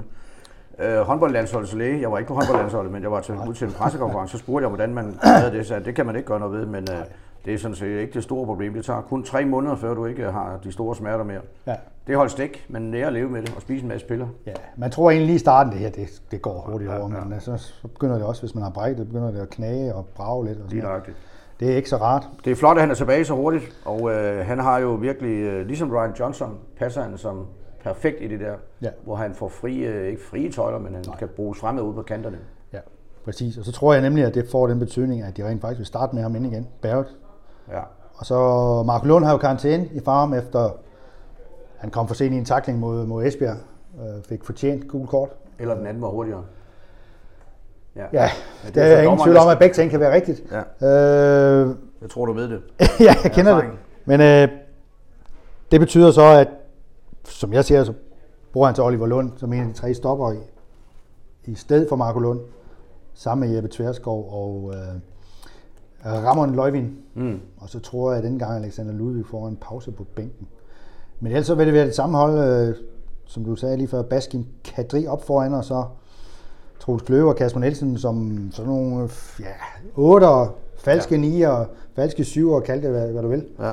øh, 0.80 0.98
håndboldlandsholdets 1.00 1.74
læge. 1.74 2.02
Jeg 2.02 2.12
var 2.12 2.18
ikke 2.18 2.28
på 2.28 2.34
håndboldlandsholdet, 2.34 2.92
men 2.94 3.04
jeg 3.04 3.12
var 3.12 3.22
til, 3.22 3.36
ud 3.48 3.54
til 3.54 3.68
en 3.68 3.74
pressekonference. 3.74 4.32
Så 4.32 4.38
spurgte 4.38 4.64
jeg, 4.64 4.70
hvordan 4.70 4.94
man 4.94 5.16
havde 5.24 5.52
det. 5.52 5.66
Så 5.68 5.80
det 5.80 5.96
kan 5.96 6.06
man 6.06 6.16
ikke 6.16 6.28
gøre 6.28 6.40
noget 6.40 6.60
ved, 6.60 6.66
men 6.66 6.88
øh, 6.92 7.06
det 7.46 7.54
er 7.54 7.58
sådan 7.58 7.76
set 7.76 8.00
ikke 8.00 8.14
det 8.14 8.24
store 8.24 8.46
problem. 8.46 8.74
Det 8.74 8.86
tager 8.86 9.02
kun 9.02 9.24
tre 9.24 9.46
måneder, 9.46 9.76
før 9.76 9.94
du 9.94 10.06
ikke 10.06 10.24
har 10.24 10.60
de 10.64 10.72
store 10.72 10.96
smerter 10.96 11.24
mere. 11.24 11.42
Ja. 11.68 11.76
Det 12.08 12.16
holder 12.16 12.30
stik, 12.30 12.66
men 12.70 12.92
lærer 12.92 13.08
at 13.08 13.14
leve 13.14 13.30
med 13.30 13.42
det 13.42 13.54
og 13.56 13.62
spise 13.62 13.84
en 13.84 13.88
masse 13.90 14.08
piller. 14.08 14.28
Ja, 14.46 14.54
man 14.78 14.92
tror 14.92 15.10
egentlig 15.12 15.26
lige 15.26 15.36
i 15.36 15.40
starten, 15.40 15.72
det 15.74 15.80
her 15.82 15.90
det, 15.90 16.22
det 16.32 16.42
går 16.42 16.66
hurtigt 16.72 16.92
over, 16.92 17.16
ja. 17.16 17.24
men 17.24 17.34
øh, 17.34 17.42
så, 17.42 17.74
begynder 17.82 18.16
det 18.16 18.26
også, 18.26 18.42
hvis 18.42 18.56
man 18.56 18.64
har 18.64 18.70
brækket, 18.70 18.98
det 18.98 19.08
begynder 19.08 19.32
det 19.32 19.40
at 19.40 19.50
knage 19.50 19.96
og 19.96 20.06
brage 20.06 20.46
lidt. 20.46 20.58
Og 20.60 20.70
sådan 20.70 20.84
nøjagtigt. 20.84 21.18
Det 21.60 21.72
er 21.72 21.76
ikke 21.76 21.90
så 21.90 21.98
rart. 21.98 22.30
Det 22.46 22.52
er 22.52 22.56
flot, 22.56 22.78
at 22.78 22.82
han 22.82 22.92
er 22.92 22.96
tilbage 22.96 23.26
så 23.26 23.34
hurtigt, 23.36 23.78
og 23.86 24.12
øh, 24.12 24.46
han 24.46 24.60
har 24.60 24.80
jo 24.80 24.90
virkelig, 24.94 25.34
øh, 25.44 25.66
ligesom 25.68 25.92
Ryan 25.92 26.14
Johnson, 26.20 26.58
passer 26.78 27.02
han 27.02 27.18
som 27.18 27.46
perfekt 27.84 28.18
i 28.22 28.28
det 28.28 28.40
der, 28.40 28.54
Ja. 28.82 28.90
hvor 29.04 29.16
han 29.16 29.34
får 29.34 29.48
frie, 29.48 29.88
øh, 29.88 30.08
ikke 30.10 30.22
frie 30.22 30.52
tøjler, 30.52 30.80
men 30.80 30.94
han 30.94 31.04
Nej. 31.08 31.18
kan 31.18 31.28
bruges 31.36 31.60
fremad 31.60 31.84
ude 31.84 31.94
på 31.94 32.02
kanterne. 32.02 32.38
Ja, 32.74 32.80
præcis. 33.26 33.58
Og 33.58 33.66
så 33.66 33.72
tror 33.72 33.94
jeg 33.94 34.02
nemlig, 34.02 34.24
at 34.26 34.36
det 34.36 34.48
får 34.52 34.68
den 34.68 34.80
betydning, 34.80 35.22
at 35.24 35.38
de 35.38 35.48
rent 35.48 35.62
faktisk 35.62 35.80
vil 35.80 35.86
starte 35.86 36.16
med 36.16 36.24
ham 36.24 36.36
ind 36.36 36.46
igen, 36.46 36.68
Barrett. 36.82 37.16
Ja. 37.72 37.82
Og 38.16 38.26
så 38.26 38.36
Mark 38.86 39.06
Lund 39.06 39.26
har 39.26 39.32
jo 39.32 39.38
karantæne 39.38 39.88
i 39.94 40.00
farm 40.06 40.34
efter 40.34 40.70
han 41.78 41.90
kom 41.90 42.08
for 42.08 42.16
sent 42.16 42.34
i 42.34 42.38
en 42.38 42.46
takling 42.46 42.80
mod, 42.80 43.06
mod 43.06 43.26
Esbjerg. 43.26 43.58
Øh, 44.00 44.24
fik 44.30 44.44
fortjent 44.44 44.88
gul 44.88 45.08
kort. 45.08 45.30
Eller 45.60 45.76
den 45.76 45.88
anden 45.88 46.02
var 46.02 46.10
hurtigere. 46.10 46.44
Ja, 47.96 48.06
det 48.12 48.20
er 48.20 48.72
der 48.74 48.82
er 48.84 48.96
så 48.96 49.02
ingen 49.02 49.20
tvivl 49.20 49.38
om, 49.38 49.48
at 49.48 49.60
begge 49.60 49.74
ting 49.74 49.92
kan 49.92 50.00
være 50.00 50.14
rigtigt. 50.14 50.44
Ja. 50.82 50.88
Øh, 50.88 51.76
Jeg 52.02 52.10
tror, 52.10 52.26
du 52.26 52.34
ved 52.34 52.50
det. 52.50 52.62
ja, 53.00 53.16
jeg 53.24 53.32
kender 53.32 53.56
det. 53.62 53.70
Men 54.06 54.22
øh, 54.22 54.48
det 55.72 55.80
betyder 55.80 56.12
så, 56.12 56.22
at 56.24 56.48
som 57.26 57.54
jeg 57.54 57.66
ser, 57.66 57.84
så 57.84 57.94
bruger 58.54 58.68
han 58.68 58.76
til 58.76 58.84
Oliver 58.84 59.08
Lund 59.08 59.32
som 59.38 59.54
en 59.54 59.60
af 59.62 59.68
de 59.68 59.74
tre 59.74 59.94
stopper 59.94 60.32
i, 60.32 60.38
i 61.46 61.56
stedet 61.56 61.90
for 61.90 61.96
Marco 61.96 62.20
Lund, 62.20 62.40
sammen 63.14 63.48
med 63.48 63.56
Jeppe 63.56 63.70
Tverskov 63.70 64.30
og 64.34 64.74
øh, 64.76 65.00
Ramon 66.06 66.56
Løjvin. 66.56 66.98
Mm. 67.16 67.40
Og 67.58 67.70
så 67.70 67.80
tror 67.80 68.12
jeg, 68.12 68.18
at 68.18 68.24
denne 68.24 68.40
gang 68.40 68.64
Alexander 68.64 68.94
Ludvig 68.94 69.26
får 69.26 69.48
en 69.48 69.58
pause 69.62 69.92
på 69.92 70.04
bænken. 70.04 70.48
Men 71.20 71.32
ellers 71.32 71.48
så 71.48 71.56
vil 71.56 71.66
det 71.66 71.74
være 71.74 71.86
det 71.86 71.96
samme 71.96 72.18
hold, 72.18 72.40
øh, 72.40 72.76
som 73.26 73.46
du 73.46 73.56
sagde 73.56 73.78
lige 73.78 73.88
før, 73.88 74.02
Baskin 74.02 74.48
Kadri 74.64 75.08
op 75.08 75.24
foran, 75.24 75.54
og 75.54 75.66
så 75.66 75.84
Troels 76.80 77.04
Kløve 77.04 77.30
og 77.30 77.36
Kasper 77.36 77.60
Nielsen 77.60 77.98
som 77.98 78.48
sådan 78.52 78.72
nogle 78.72 79.04
øh, 79.04 79.10
ja, 79.40 79.54
otter, 79.96 80.56
falske 80.78 81.16
ja. 81.16 81.22
nier, 81.22 81.66
falske 81.96 82.24
syver, 82.24 82.60
kald 82.60 82.82
det 82.82 82.90
hvad, 82.90 83.12
hvad 83.12 83.24
du 83.24 83.28
vil. 83.28 83.46
Ja. 83.60 83.72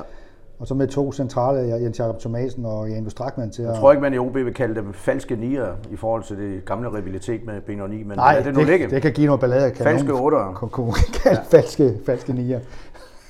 Og 0.59 0.67
så 0.67 0.73
med 0.73 0.87
to 0.87 1.11
centrale, 1.11 1.59
Jens 1.59 1.99
Jakob 1.99 2.19
Thomasen 2.19 2.65
og 2.65 2.89
Jan 2.89 3.09
Strakman 3.09 3.51
til 3.51 3.61
Jeg 3.63 3.73
at... 3.73 3.79
tror 3.79 3.91
ikke, 3.91 4.01
man 4.01 4.13
i 4.13 4.17
OB 4.17 4.35
vil 4.35 4.53
kalde 4.53 4.75
dem 4.75 4.93
falske 4.93 5.35
nier 5.35 5.67
i 5.91 5.95
forhold 5.95 6.23
til 6.23 6.37
det 6.37 6.65
gamle 6.65 6.93
rivalitet 6.93 7.45
med 7.45 7.61
Ben 7.61 7.81
og 7.81 7.89
9, 7.89 8.03
men 8.03 8.17
Nej, 8.17 8.35
lad 8.35 8.43
det 8.43 8.53
nu 8.53 8.63
ligge. 8.63 8.83
det, 8.85 8.91
det 8.91 9.01
kan 9.01 9.11
give 9.11 9.25
noget 9.25 9.39
ballade. 9.39 9.71
Kan 9.71 9.83
Falske 9.85 10.13
ottere. 10.13 10.53
kunne- 10.55 10.69
kunne 10.69 10.93
kalde 11.23 11.41
falske, 11.51 11.93
falske 12.05 12.33
nier. 12.33 12.59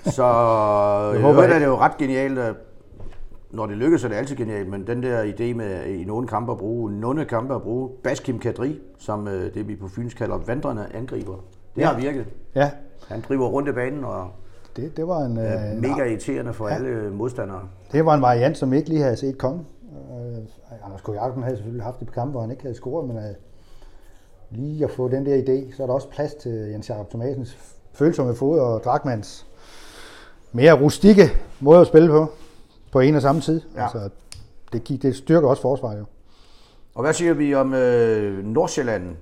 Så 0.05 0.23
Jeg 1.11 1.19
i 1.19 1.21
håber 1.21 1.39
er 1.39 1.43
ikke. 1.43 1.59
det 1.59 1.65
jo 1.65 1.75
ret 1.77 1.97
genialt, 1.97 2.39
at 2.39 2.55
når 3.51 3.65
det 3.65 3.77
lykkes, 3.77 4.03
er 4.03 4.07
det 4.07 4.15
altid 4.15 4.35
genialt, 4.35 4.69
men 4.69 4.87
den 4.87 5.03
der 5.03 5.23
idé 5.23 5.53
med 5.53 5.85
i 5.85 6.03
nogle 6.05 6.27
kampe 6.27 6.51
at 6.51 6.57
bruge, 6.57 6.99
nogle 6.99 7.25
kampe 7.25 7.55
at 7.55 7.61
bruge 7.61 7.89
Baskim 8.03 8.39
Kadri, 8.39 8.79
som 8.99 9.27
øh, 9.27 9.53
det 9.53 9.67
vi 9.67 9.75
på 9.75 9.87
Fyns 9.87 10.13
kalder 10.13 10.37
vandrende 10.47 10.85
angriber, 10.93 11.33
det 11.75 11.81
Ja. 11.81 11.87
har 11.87 11.99
virket. 11.99 12.25
Ja, 12.55 12.71
Han 13.07 13.23
driver 13.27 13.47
rundt 13.47 13.69
i 13.69 13.71
banen 13.71 14.03
og 14.03 14.27
det, 14.77 14.97
det 14.97 15.07
var 15.07 15.19
en... 15.21 15.37
øh, 15.37 15.81
mega 15.81 16.03
irriterende 16.03 16.53
for 16.53 16.67
alle 16.67 17.11
modstandere. 17.11 17.61
Det 17.91 18.05
var 18.05 18.13
en 18.13 18.21
variant, 18.21 18.57
som 18.57 18.73
ikke 18.73 18.89
lige 18.89 19.01
havde 19.01 19.15
set 19.17 19.37
komme. 19.37 19.59
Øh, 19.93 20.37
Anders 20.85 21.01
K. 21.01 21.07
Jacobsen 21.09 21.43
havde 21.43 21.55
selvfølgelig 21.55 21.83
haft 21.83 22.01
et 22.01 22.07
par 22.07 22.13
kampe, 22.13 22.31
hvor 22.31 22.41
han 22.41 22.51
ikke 22.51 22.63
havde 22.63 22.75
scoret, 22.75 23.07
men 23.07 23.17
øh, 23.17 23.23
lige 24.51 24.83
at 24.83 24.91
få 24.91 25.07
den 25.07 25.25
der 25.25 25.35
idé, 25.35 25.75
så 25.75 25.83
er 25.83 25.87
der 25.87 25.93
også 25.93 26.09
plads 26.09 26.33
til 26.33 26.51
Jens 26.51 26.89
Jakob 26.89 27.09
Thomasens 27.09 27.57
følsomme 27.93 28.35
fod 28.35 28.59
og 28.59 28.83
Drakmans 28.83 29.45
mere 30.51 30.73
rustikke 30.81 31.23
måde 31.59 31.79
at 31.81 31.87
spille 31.87 32.07
på, 32.09 32.27
på 32.91 32.99
en 32.99 33.15
og 33.15 33.21
samme 33.21 33.41
tid. 33.41 33.61
Ja. 33.75 33.83
Altså, 33.83 34.09
det, 34.73 34.83
gi- 34.83 34.97
det 34.97 35.15
styrker 35.15 35.47
også 35.47 35.61
forsvaret 35.61 35.99
jo. 35.99 36.05
Og 36.95 37.01
hvad 37.03 37.13
siger 37.13 37.33
vi 37.33 37.55
om 37.55 37.73
øh, 37.73 38.45
Nordsjælland? 38.45 39.15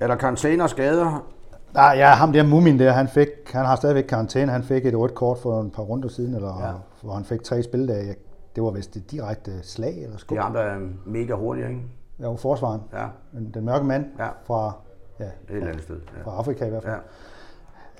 Er 0.00 0.06
der 0.06 0.16
karantæner 0.16 0.64
og 0.64 0.70
skader? 0.70 1.26
Nej, 1.74 1.94
ja, 1.96 2.08
ham 2.14 2.32
der 2.32 2.42
Mumin 2.46 2.78
der, 2.78 2.92
han, 2.92 3.08
fik, 3.08 3.28
han 3.52 3.64
har 3.66 3.76
stadigvæk 3.76 4.04
karantæne. 4.04 4.52
Han 4.52 4.62
fik 4.62 4.86
et 4.86 4.98
rødt 4.98 5.14
kort 5.14 5.38
for 5.38 5.60
et 5.60 5.72
par 5.72 5.82
runder 5.82 6.08
siden, 6.08 6.34
eller, 6.34 6.66
Ja. 6.66 6.72
hvor 7.02 7.12
han 7.14 7.24
fik 7.24 7.42
tre 7.42 7.62
spildage. 7.62 8.16
Det 8.56 8.62
var 8.62 8.70
vist 8.70 8.96
et 8.96 9.10
direkte 9.10 9.50
slag 9.62 9.94
eller 9.96 10.10
Det 10.10 10.20
skub. 10.20 10.38
er 10.38 10.42
ham, 10.42 10.52
der 10.52 10.60
er 10.60 10.78
mega 11.06 11.34
hurtig, 11.34 11.64
ikke? 11.64 11.80
Ja, 12.20 12.32
forsvaren. 12.34 12.80
Ja. 12.92 13.06
Den, 13.32 13.50
den 13.54 13.64
mørke 13.64 13.84
mand 13.84 14.04
Ja. 14.18 14.28
fra 14.44 14.72
Ja, 15.20 15.24
Det 15.24 15.32
et 15.50 15.56
eller 15.56 15.68
andet 15.68 15.82
sted. 15.82 15.96
Ja. 16.18 16.22
fra 16.22 16.36
Afrika 16.38 16.66
i 16.66 16.70
hvert 16.70 16.82
fald. 16.82 16.94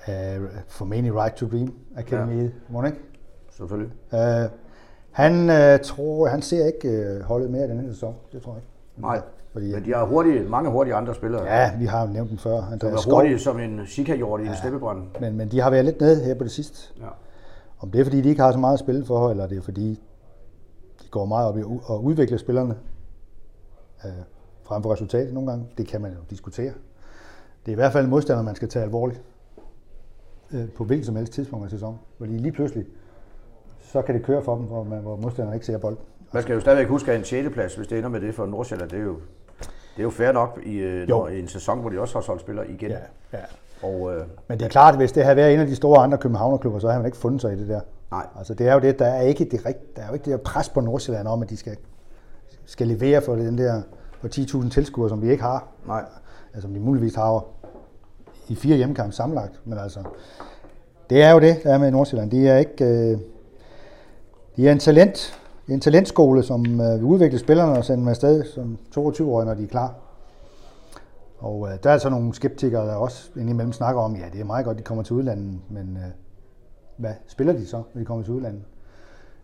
ja, 0.07 0.33
Ja. 0.33 0.39
Uh, 0.39 0.45
formentlig 0.67 1.15
Right 1.15 1.35
to 1.35 1.47
Dream 1.47 1.73
Academy, 1.97 2.43
ja. 2.43 2.49
må 2.69 2.83
ikke? 2.83 2.97
selvfølgelig. 3.51 3.91
Uh, 4.13 4.19
han 5.11 5.33
uh, 5.49 5.79
tror, 5.83 6.27
han 6.27 6.41
ser 6.41 6.65
ikke 6.65 7.15
uh, 7.19 7.21
holdet 7.25 7.51
mere 7.51 7.65
i 7.65 7.67
den 7.69 7.79
her 7.79 7.89
sæson. 7.91 8.15
Det 8.31 8.41
tror 8.41 8.51
jeg 8.51 8.57
ikke. 8.61 9.01
Nej, 9.01 9.21
Fordi, 9.53 9.73
men 9.73 9.85
de 9.85 9.93
har 9.93 10.05
hurtige, 10.05 10.43
mange 10.43 10.69
hurtige 10.69 10.95
andre 10.95 11.15
spillere. 11.15 11.43
ja, 11.43 11.77
vi 11.79 11.85
har 11.85 12.07
nævnt 12.07 12.29
dem 12.29 12.37
før. 12.37 12.51
De 12.51 12.67
Andreas 12.71 12.93
er 12.93 12.97
Skov. 12.97 13.13
hurtige 13.13 13.39
som 13.39 13.59
en 13.59 13.87
sikkerhjort 13.87 14.41
i 14.41 14.47
en 14.47 14.55
steppebrønd. 14.55 15.03
Men, 15.19 15.37
men 15.37 15.51
de 15.51 15.59
har 15.59 15.69
været 15.69 15.85
lidt 15.85 16.01
nede 16.01 16.23
her 16.23 16.35
på 16.35 16.43
det 16.43 16.51
sidste. 16.51 16.93
Ja. 17.01 17.07
Om 17.79 17.91
det 17.91 17.99
er, 17.99 18.05
fordi 18.05 18.21
de 18.21 18.29
ikke 18.29 18.41
har 18.41 18.51
så 18.51 18.57
meget 18.59 18.73
at 18.73 18.79
spille 18.79 19.05
for, 19.05 19.29
eller 19.29 19.47
det 19.47 19.57
er, 19.57 19.61
fordi 19.61 20.01
de 21.03 21.07
går 21.11 21.25
meget 21.25 21.47
op 21.47 21.57
i 21.57 21.61
at 21.89 21.95
udvikle 22.01 22.37
spillerne 22.37 22.75
øh, 24.05 24.11
frem 24.63 24.83
for 24.83 24.93
resultatet 24.93 25.33
nogle 25.33 25.49
gange. 25.49 25.65
Det 25.77 25.87
kan 25.87 26.01
man 26.01 26.11
jo 26.11 26.17
diskutere. 26.29 26.73
Det 27.65 27.67
er 27.67 27.71
i 27.71 27.75
hvert 27.75 27.91
fald 27.91 28.03
en 28.03 28.09
modstander, 28.09 28.43
man 28.43 28.55
skal 28.55 28.69
tage 28.69 28.83
alvorligt 28.83 29.21
øh, 30.51 30.69
på 30.69 30.83
hvilket 30.83 31.05
som 31.05 31.15
helst 31.15 31.33
tidspunkt 31.33 31.65
af 31.65 31.71
sæsonen. 31.71 31.99
Fordi 32.17 32.37
lige 32.37 32.51
pludselig, 32.51 32.85
så 33.79 34.01
kan 34.01 34.15
det 34.15 34.23
køre 34.23 34.41
for 34.41 34.55
dem, 34.55 34.65
hvor, 34.65 34.83
man, 34.83 34.99
hvor 35.01 35.15
modstanderen 35.15 35.55
ikke 35.55 35.65
ser 35.65 35.77
bolden. 35.77 35.99
Man 36.33 36.43
skal 36.43 36.53
jo 36.53 36.59
stadigvæk 36.59 36.87
huske, 36.87 37.11
at 37.11 37.17
en 37.19 37.23
6. 37.25 37.49
plads, 37.53 37.75
hvis 37.75 37.87
det 37.87 37.97
ender 37.97 38.09
med 38.09 38.21
det 38.21 38.35
for 38.35 38.45
Nordsjælland, 38.45 38.89
det 38.89 38.99
er 38.99 39.03
jo, 39.03 39.15
det 39.95 39.99
er 39.99 40.03
jo 40.03 40.09
fair 40.09 40.31
nok 40.31 40.59
i, 40.65 40.75
øh, 40.77 41.09
Jo. 41.09 41.27
i 41.27 41.39
en 41.39 41.47
sæson, 41.47 41.79
hvor 41.79 41.89
de 41.89 41.99
også 41.99 42.13
har 42.13 42.21
solgt 42.21 42.41
spillere 42.41 42.69
igen. 42.69 42.91
ja. 43.33 43.39
Og 43.83 44.13
øh, 44.13 44.23
Men 44.47 44.59
det 44.59 44.65
er 44.65 44.69
klart, 44.69 44.93
at 44.93 44.99
hvis 44.99 45.11
det 45.11 45.23
havde 45.23 45.35
været 45.35 45.53
en 45.53 45.59
af 45.59 45.67
de 45.67 45.75
store 45.75 46.03
andre 46.03 46.17
københavnerklubber, 46.17 46.79
så 46.79 46.87
havde 46.87 46.99
man 46.99 47.05
ikke 47.05 47.17
fundet 47.17 47.41
sig 47.41 47.53
i 47.53 47.59
det 47.59 47.67
der. 47.67 47.81
nej, 48.11 48.25
Altså 48.37 48.53
det 48.53 48.67
er 48.67 48.73
jo 48.73 48.79
det, 48.79 48.99
der 48.99 49.05
er 49.05 49.21
ikke 49.21 49.45
det 49.45 49.65
rigt, 49.65 49.95
der 49.95 50.01
er 50.01 50.07
jo 50.07 50.13
ikke 50.13 50.25
det 50.25 50.31
der 50.31 50.37
pres 50.37 50.69
på 50.69 50.81
Nordsjælland 50.81 51.27
om, 51.27 51.41
at 51.41 51.49
de 51.49 51.57
skal, 51.57 51.77
skal 52.65 52.87
levere 52.87 53.21
for 53.21 53.35
den 53.35 53.57
der 53.57 53.81
for 54.21 54.27
10.000 54.63 54.69
tilskuere, 54.69 55.09
som 55.09 55.21
vi 55.21 55.31
ikke 55.31 55.43
har. 55.43 55.67
nej. 55.87 56.03
Altså 56.53 56.61
som 56.61 56.73
de 56.73 56.79
muligvis 56.79 57.15
har 57.15 57.45
i 58.47 58.55
fire 58.55 58.77
hjemmekampe 58.77 59.15
sammenlagt. 59.15 59.59
Men 59.65 59.77
altså, 59.77 59.99
det 61.09 61.23
er 61.23 61.31
jo 61.31 61.39
det, 61.39 61.63
der 61.63 61.73
er 61.73 61.77
med 61.77 61.91
Nordsjælland. 61.91 62.31
De 62.31 62.47
er 62.47 62.57
ikke, 62.57 62.85
øh, 62.85 63.17
de 64.55 64.67
er 64.67 64.71
en 64.71 64.79
talent, 64.79 65.40
en 65.67 65.79
talentskole, 65.79 66.43
som 66.43 66.81
øh, 66.81 66.93
vil 66.93 67.03
udvikle 67.03 67.39
spillerne 67.39 67.77
og 67.77 67.85
sende 67.85 67.99
dem 67.99 68.07
afsted 68.07 68.43
som 68.45 68.77
22-årige, 68.97 69.45
når 69.45 69.53
de 69.53 69.63
er 69.63 69.67
klar. 69.67 69.95
Og 71.37 71.69
øh, 71.71 71.77
der 71.83 71.89
er 71.89 71.97
så 71.97 72.09
nogle 72.09 72.33
skeptikere, 72.33 72.87
der 72.87 72.95
også 72.95 73.29
indimellem 73.35 73.73
snakker 73.73 74.01
om, 74.01 74.15
ja, 74.15 74.25
det 74.33 74.41
er 74.41 74.45
meget 74.45 74.65
godt, 74.65 74.77
de 74.77 74.83
kommer 74.83 75.03
til 75.03 75.15
udlandet, 75.15 75.59
men 75.69 75.97
øh, 75.97 76.11
hvad 76.97 77.13
spiller 77.27 77.53
de 77.53 77.67
så, 77.67 77.83
når 77.93 77.99
de 77.99 78.05
kommer 78.05 78.23
til 78.23 78.33
udlandet? 78.33 78.61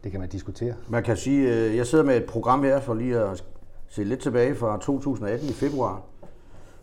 Det 0.03 0.11
kan 0.11 0.19
man 0.19 0.29
diskutere. 0.29 0.73
Man 0.87 1.03
kan 1.03 1.17
sige, 1.17 1.55
øh, 1.55 1.77
jeg 1.77 1.87
sidder 1.87 2.03
med 2.03 2.17
et 2.17 2.25
program 2.25 2.63
her 2.63 2.79
for 2.79 2.93
lige 2.93 3.19
at 3.19 3.43
se 3.89 4.03
lidt 4.03 4.19
tilbage 4.19 4.55
fra 4.55 4.77
2018 4.77 5.49
i 5.49 5.53
februar, 5.53 6.01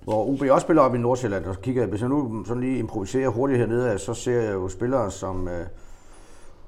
hvor 0.04 0.24
UB 0.24 0.42
også 0.50 0.64
spiller 0.64 0.82
op 0.82 0.94
i 0.94 0.98
Nordsjælland, 0.98 1.44
og 1.44 1.54
så 1.54 1.60
kigger 1.60 1.82
jeg, 1.82 1.88
hvis 1.88 2.00
jeg 2.00 2.08
nu 2.08 2.44
sådan 2.44 2.62
lige 2.62 2.78
improviserer 2.78 3.28
hurtigt 3.28 3.60
hernede, 3.60 3.98
så 3.98 4.14
ser 4.14 4.40
jeg 4.40 4.52
jo 4.52 4.68
spillere 4.68 5.10
som, 5.10 5.48
øh, 5.48 5.60
øh, 5.60 5.66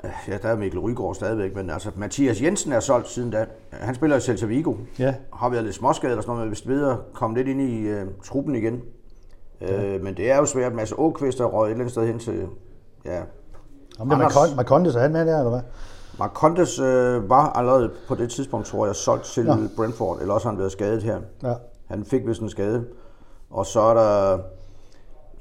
ja, 0.04 0.38
der 0.42 0.48
er 0.48 0.56
Mikkel 0.56 0.80
Rygaard 0.80 1.14
stadigvæk, 1.14 1.54
men 1.54 1.70
altså 1.70 1.90
Mathias 1.96 2.42
Jensen 2.42 2.72
er 2.72 2.80
solgt 2.80 3.08
siden 3.08 3.30
da. 3.30 3.46
Han 3.72 3.94
spiller 3.94 4.16
i 4.16 4.20
Celta 4.20 4.46
Vigo, 4.46 4.74
Ja, 4.98 5.14
har 5.32 5.48
været 5.48 5.64
lidt 5.64 5.74
småskadet 5.74 6.12
eller 6.12 6.22
sådan 6.22 6.34
noget, 6.36 6.64
men 6.66 6.74
ved 6.74 6.88
at 6.90 6.96
komme 7.14 7.36
lidt 7.36 7.48
ind 7.48 7.60
i 7.60 7.80
øh, 7.80 8.06
truppen 8.24 8.54
igen. 8.54 8.80
Ja. 9.60 9.84
Øh, 9.94 10.02
men 10.04 10.16
det 10.16 10.30
er 10.30 10.36
jo 10.36 10.46
svært. 10.46 10.74
Mads 10.74 10.92
Åkvist 10.98 11.40
er 11.40 11.44
røget 11.44 11.66
et 11.66 11.70
eller 11.70 11.80
andet 11.84 11.92
sted 11.92 12.06
hen 12.06 12.18
til, 12.18 12.46
ja, 13.04 13.10
er 13.10 13.22
Anders- 14.00 14.34
Marcon- 14.36 14.54
Marcondes, 14.56 14.94
er 14.96 15.00
han 15.00 15.12
med 15.12 15.26
der, 15.26 15.38
eller 15.38 15.50
hvad? 15.50 15.60
Marcondes 16.18 16.78
øh, 16.78 17.30
var 17.30 17.52
allerede 17.52 17.90
på 18.08 18.14
det 18.14 18.30
tidspunkt, 18.30 18.66
tror 18.66 18.86
jeg, 18.86 18.94
solgt 18.96 19.24
til 19.24 19.44
Nå. 19.46 19.54
Brentford, 19.76 20.20
eller 20.20 20.34
også 20.34 20.46
har 20.46 20.52
han 20.52 20.58
været 20.58 20.72
skadet 20.72 21.02
her. 21.02 21.18
Ja. 21.42 21.54
Han 21.86 22.04
fik 22.04 22.26
vist 22.26 22.40
en 22.40 22.48
skade. 22.48 22.84
Og 23.50 23.66
så 23.66 23.80
er 23.80 23.94
der, 23.94 24.38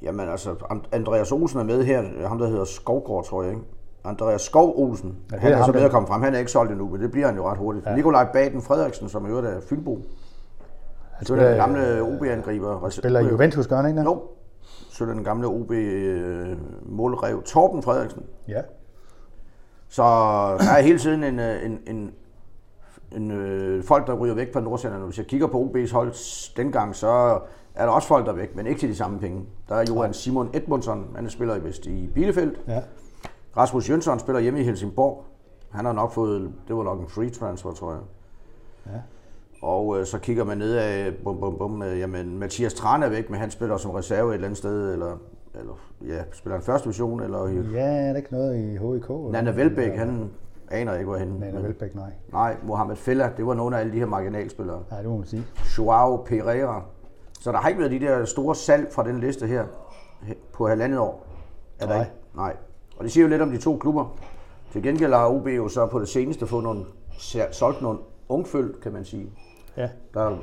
jamen 0.02 0.28
altså, 0.28 0.50
And- 0.50 0.88
Andreas 0.92 1.32
Olsen 1.32 1.58
er 1.58 1.64
med 1.64 1.84
her, 1.84 2.28
ham 2.28 2.38
der 2.38 2.48
hedder 2.48 2.64
Skovgård, 2.64 3.24
tror 3.24 3.42
jeg, 3.42 3.52
ikke? 3.52 3.62
Andreas 4.06 4.42
Skov 4.42 4.72
Olsen, 4.76 5.16
Ja, 5.32 5.36
han 5.36 5.52
er 5.52 5.56
er, 5.56 5.64
så 5.64 5.72
ved 5.72 5.80
der- 5.80 5.86
at 5.86 5.92
komme 5.92 6.08
frem. 6.08 6.22
Han 6.22 6.34
er 6.34 6.38
ikke 6.38 6.50
solgt 6.50 6.72
endnu, 6.72 6.88
men 6.88 7.00
det 7.00 7.10
bliver 7.10 7.26
han 7.26 7.36
jo 7.36 7.48
ret 7.50 7.58
hurtigt. 7.58 7.86
Ja. 7.86 7.94
Nikolaj 7.96 8.28
Baden 8.32 8.62
Frederiksen, 8.62 9.08
som 9.08 9.26
i 9.26 9.28
øvrigt 9.28 9.46
er 9.46 9.60
Fynbo. 9.60 9.98
Han 11.10 11.26
spiller- 11.26 11.48
den 11.48 11.56
gamle 11.56 12.02
OB-angriber. 12.02 12.88
Spiller 12.90 13.20
Juventus, 13.20 13.66
gør 13.66 13.76
han 13.76 13.86
ikke? 13.88 14.02
Jo. 14.02 14.22
Så 14.90 15.04
er 15.04 15.08
den 15.08 15.24
gamle 15.24 15.46
OB-målrev 15.46 17.42
Torben 17.42 17.82
Frederiksen. 17.82 18.22
Ja. 18.48 18.60
Så 19.88 20.02
der 20.58 20.70
er 20.78 20.82
hele 20.82 20.98
tiden 20.98 21.24
en, 21.24 21.38
øh, 21.38 21.64
en, 21.66 21.78
en, 21.86 22.10
en 23.16 23.30
øh, 23.30 23.84
folk, 23.84 24.06
der 24.06 24.14
ryger 24.14 24.34
væk 24.34 24.52
fra 24.52 24.60
Nordsjælland. 24.60 25.02
Hvis 25.04 25.18
jeg 25.18 25.26
kigger 25.26 25.46
på 25.46 25.58
OB's 25.74 25.92
hold 25.92 26.12
dengang, 26.56 26.94
så 26.96 27.08
er 27.74 27.84
der 27.86 27.92
også 27.92 28.08
folk, 28.08 28.26
der 28.26 28.32
er 28.32 28.36
væk, 28.36 28.56
men 28.56 28.66
ikke 28.66 28.80
til 28.80 28.88
de 28.88 28.94
samme 28.96 29.18
penge. 29.18 29.44
Der 29.68 29.74
er 29.74 29.84
Johan 29.88 30.14
Simon 30.14 30.50
Edmundsson, 30.54 31.06
han 31.16 31.30
spiller 31.30 31.54
i 31.54 31.60
vist 31.60 31.86
i 31.86 32.10
Bielefeld. 32.14 32.54
Ja. 32.68 32.80
Rasmus 33.56 33.90
Jønsson 33.90 34.18
spiller 34.18 34.40
hjemme 34.40 34.60
i 34.60 34.62
Helsingborg. 34.64 35.24
Han 35.70 35.84
har 35.84 35.92
nok 35.92 36.12
fået, 36.12 36.52
det 36.68 36.76
var 36.76 36.82
nok 36.82 37.00
en 37.00 37.08
free 37.08 37.30
transfer, 37.30 37.72
tror 37.72 37.90
jeg. 37.92 38.00
Ja. 38.86 39.00
Og 39.62 39.98
øh, 40.00 40.06
så 40.06 40.18
kigger 40.18 40.44
man 40.44 40.58
ned 40.58 40.74
af, 40.76 41.14
bum, 41.24 41.40
bum, 41.40 41.58
bum, 41.58 41.82
øh, 41.82 41.98
jamen 41.98 42.38
Mathias 42.38 42.74
Tran 42.74 43.02
er 43.02 43.08
væk, 43.08 43.30
men 43.30 43.40
han 43.40 43.50
spiller 43.50 43.76
som 43.76 43.90
reserve 43.90 44.28
et 44.30 44.34
eller 44.34 44.46
andet 44.46 44.58
sted, 44.58 44.92
eller, 44.92 45.16
eller 45.54 45.72
ja, 46.06 46.22
spiller 46.32 46.56
han 46.56 46.62
første 46.64 46.84
division, 46.84 47.22
eller 47.22 47.48
Ja, 47.48 47.86
er 47.86 48.08
der 48.10 48.16
ikke 48.16 48.32
noget 48.32 48.56
i 48.56 48.60
HIK? 48.70 48.80
eller? 49.10 49.28
Nana 49.32 49.50
Velbæk, 49.50 49.92
han 49.96 50.30
aner 50.70 50.94
ikke, 50.94 51.04
hvor 51.06 51.16
henne. 51.16 51.40
Nana 51.40 51.60
Velbæk, 51.60 51.94
nej. 51.94 52.10
Nej, 52.32 52.56
Mohamed 52.62 52.96
Fella, 52.96 53.30
det 53.36 53.46
var 53.46 53.54
nogle 53.54 53.76
af 53.76 53.80
alle 53.80 53.92
de 53.92 53.98
her 53.98 54.06
marginalspillere. 54.06 54.82
Nej, 54.90 55.00
det 55.00 55.10
må 55.10 55.16
man 55.16 55.26
sige. 55.26 55.42
Joao 55.78 56.16
Pereira. 56.16 56.82
Så 57.40 57.52
der 57.52 57.58
har 57.58 57.68
ikke 57.68 57.78
været 57.80 57.92
de 57.92 58.00
der 58.00 58.24
store 58.24 58.54
salg 58.54 58.88
fra 58.92 59.04
den 59.04 59.20
liste 59.20 59.46
her 59.46 59.64
he- 60.22 60.36
på 60.52 60.68
halvandet 60.68 60.98
år. 60.98 61.26
Er 61.80 61.86
der 61.86 61.94
Nej. 61.94 62.02
ikke? 62.02 62.12
Nej. 62.36 62.56
Og 62.98 63.04
det 63.04 63.12
siger 63.12 63.24
jo 63.24 63.28
lidt 63.30 63.42
om 63.42 63.50
de 63.50 63.58
to 63.58 63.76
klubber. 63.76 64.16
Til 64.72 64.82
gengæld 64.82 65.12
har 65.12 65.28
OB 65.28 65.46
jo 65.46 65.68
så 65.68 65.86
på 65.86 66.00
det 66.00 66.08
seneste 66.08 66.46
fået 66.46 66.64
nogle, 66.64 66.84
solgt 67.52 67.82
nogle 67.82 67.98
ungfølt, 68.28 68.80
kan 68.80 68.92
man 68.92 69.04
sige. 69.04 69.26
Ja. 69.76 69.88
Der, 70.14 70.36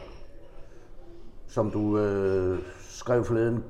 som 1.47 1.71
du 1.71 1.97
øh, 1.97 2.59
skrev 2.89 3.23
forleden. 3.25 3.63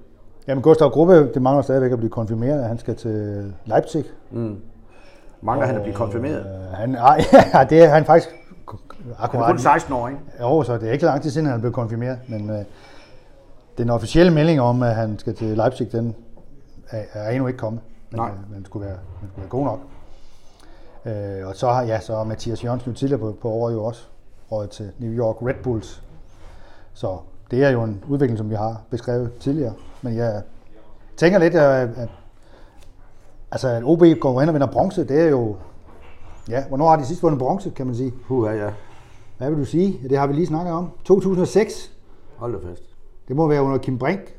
Jamen, 0.48 0.62
Gustav 0.62 0.90
Gruppe, 0.90 1.34
det 1.34 1.42
mangler 1.42 1.62
stadigvæk 1.62 1.92
at 1.92 1.98
blive 1.98 2.10
konfirmeret, 2.12 2.62
at 2.62 2.68
han 2.68 2.78
skal 2.78 2.96
til 2.96 3.54
Leipzig. 3.66 4.06
Mangler 5.42 5.68
han 5.68 5.76
at 5.76 5.82
blive 5.82 5.96
konfirmeret. 5.96 6.40
Øh, 6.40 6.78
han, 6.78 6.96
ej, 6.96 7.22
ja, 7.54 7.64
det 7.70 7.84
er 7.84 7.90
han 7.90 8.06
faktisk 8.06 8.30
Han 8.70 8.80
er 9.12 9.24
akkurat. 9.24 9.50
kun 9.50 9.60
16 9.60 9.94
år, 9.94 10.08
ikke? 10.08 10.20
Jo, 10.42 10.64
så 10.64 10.78
det 10.78 10.88
er 10.88 10.92
ikke 10.92 11.06
lang 11.06 11.22
tid 11.22 11.30
siden, 11.30 11.48
han 11.48 11.60
blev 11.60 11.72
konfirmeret, 11.72 12.20
men 12.28 12.50
øh, 12.50 12.60
den 13.78 13.90
officielle 13.90 14.34
melding 14.34 14.62
om, 14.62 14.84
at 14.84 14.96
han 14.96 15.20
skal 15.20 15.36
til 15.36 15.48
Leipzig, 15.48 15.92
den 15.92 16.16
er, 16.90 17.04
er 17.14 17.30
endnu 17.30 17.48
ikke 17.48 17.58
kommet. 17.58 17.82
Men, 18.14 18.20
Nej. 18.20 18.30
øh, 18.30 18.52
men 18.52 18.66
skulle 18.66 18.86
være, 18.86 18.98
den 19.22 19.30
skulle 19.30 19.42
være 19.42 19.50
god 19.50 19.66
nok. 19.66 19.80
Øh, 21.06 21.48
og 21.48 21.56
så 21.56 21.70
har 21.72 21.84
ja, 21.84 22.00
så 22.00 22.24
Mathias 22.24 22.64
Jørgensen 22.64 22.92
jo 22.92 22.98
tidligere 22.98 23.20
på, 23.20 23.38
på 23.42 23.50
året 23.50 23.74
jo 23.74 23.84
også 23.84 24.08
råd 24.52 24.68
til 24.68 24.92
New 25.00 25.12
York 25.12 25.36
Red 25.42 25.64
Bulls. 25.64 26.04
Så 26.94 27.18
det 27.52 27.64
er 27.64 27.70
jo 27.70 27.84
en 27.84 28.04
udvikling, 28.08 28.38
som 28.38 28.50
vi 28.50 28.56
har 28.56 28.82
beskrevet 28.90 29.34
tidligere. 29.40 29.74
Men 30.02 30.16
jeg 30.16 30.44
tænker 31.18 31.40
lidt, 31.40 31.56
at, 31.56 31.90
at, 31.90 32.10
altså, 33.52 33.68
at 33.68 33.84
OB 33.84 34.04
går 34.20 34.40
hen 34.40 34.50
og 34.50 34.56
vinder 34.56 34.72
bronze, 34.72 35.04
det 35.04 35.22
er 35.22 35.30
jo... 35.30 35.56
Ja, 36.50 36.68
hvornår 36.68 36.90
har 36.90 36.96
de 36.96 37.06
sidst 37.06 37.24
vundet 37.24 37.40
bronze, 37.40 37.70
kan 37.70 37.86
man 37.86 37.96
sige? 37.96 38.14
Puh, 38.28 38.48
ja, 38.48 38.66
ja. 38.66 38.74
Hvad 39.38 39.50
vil 39.50 39.60
du 39.60 39.66
sige? 39.66 40.10
Det 40.10 40.18
har 40.18 40.28
vi 40.28 40.34
lige 40.34 40.48
snakket 40.48 40.74
om. 40.74 40.92
2006. 41.06 41.92
Hold 42.38 42.62
da 42.62 42.70
fast. 42.70 42.84
Det 43.28 43.36
må 43.36 43.48
være 43.48 43.64
under 43.64 43.78
Kim 43.78 43.98
Brink. 43.98 44.36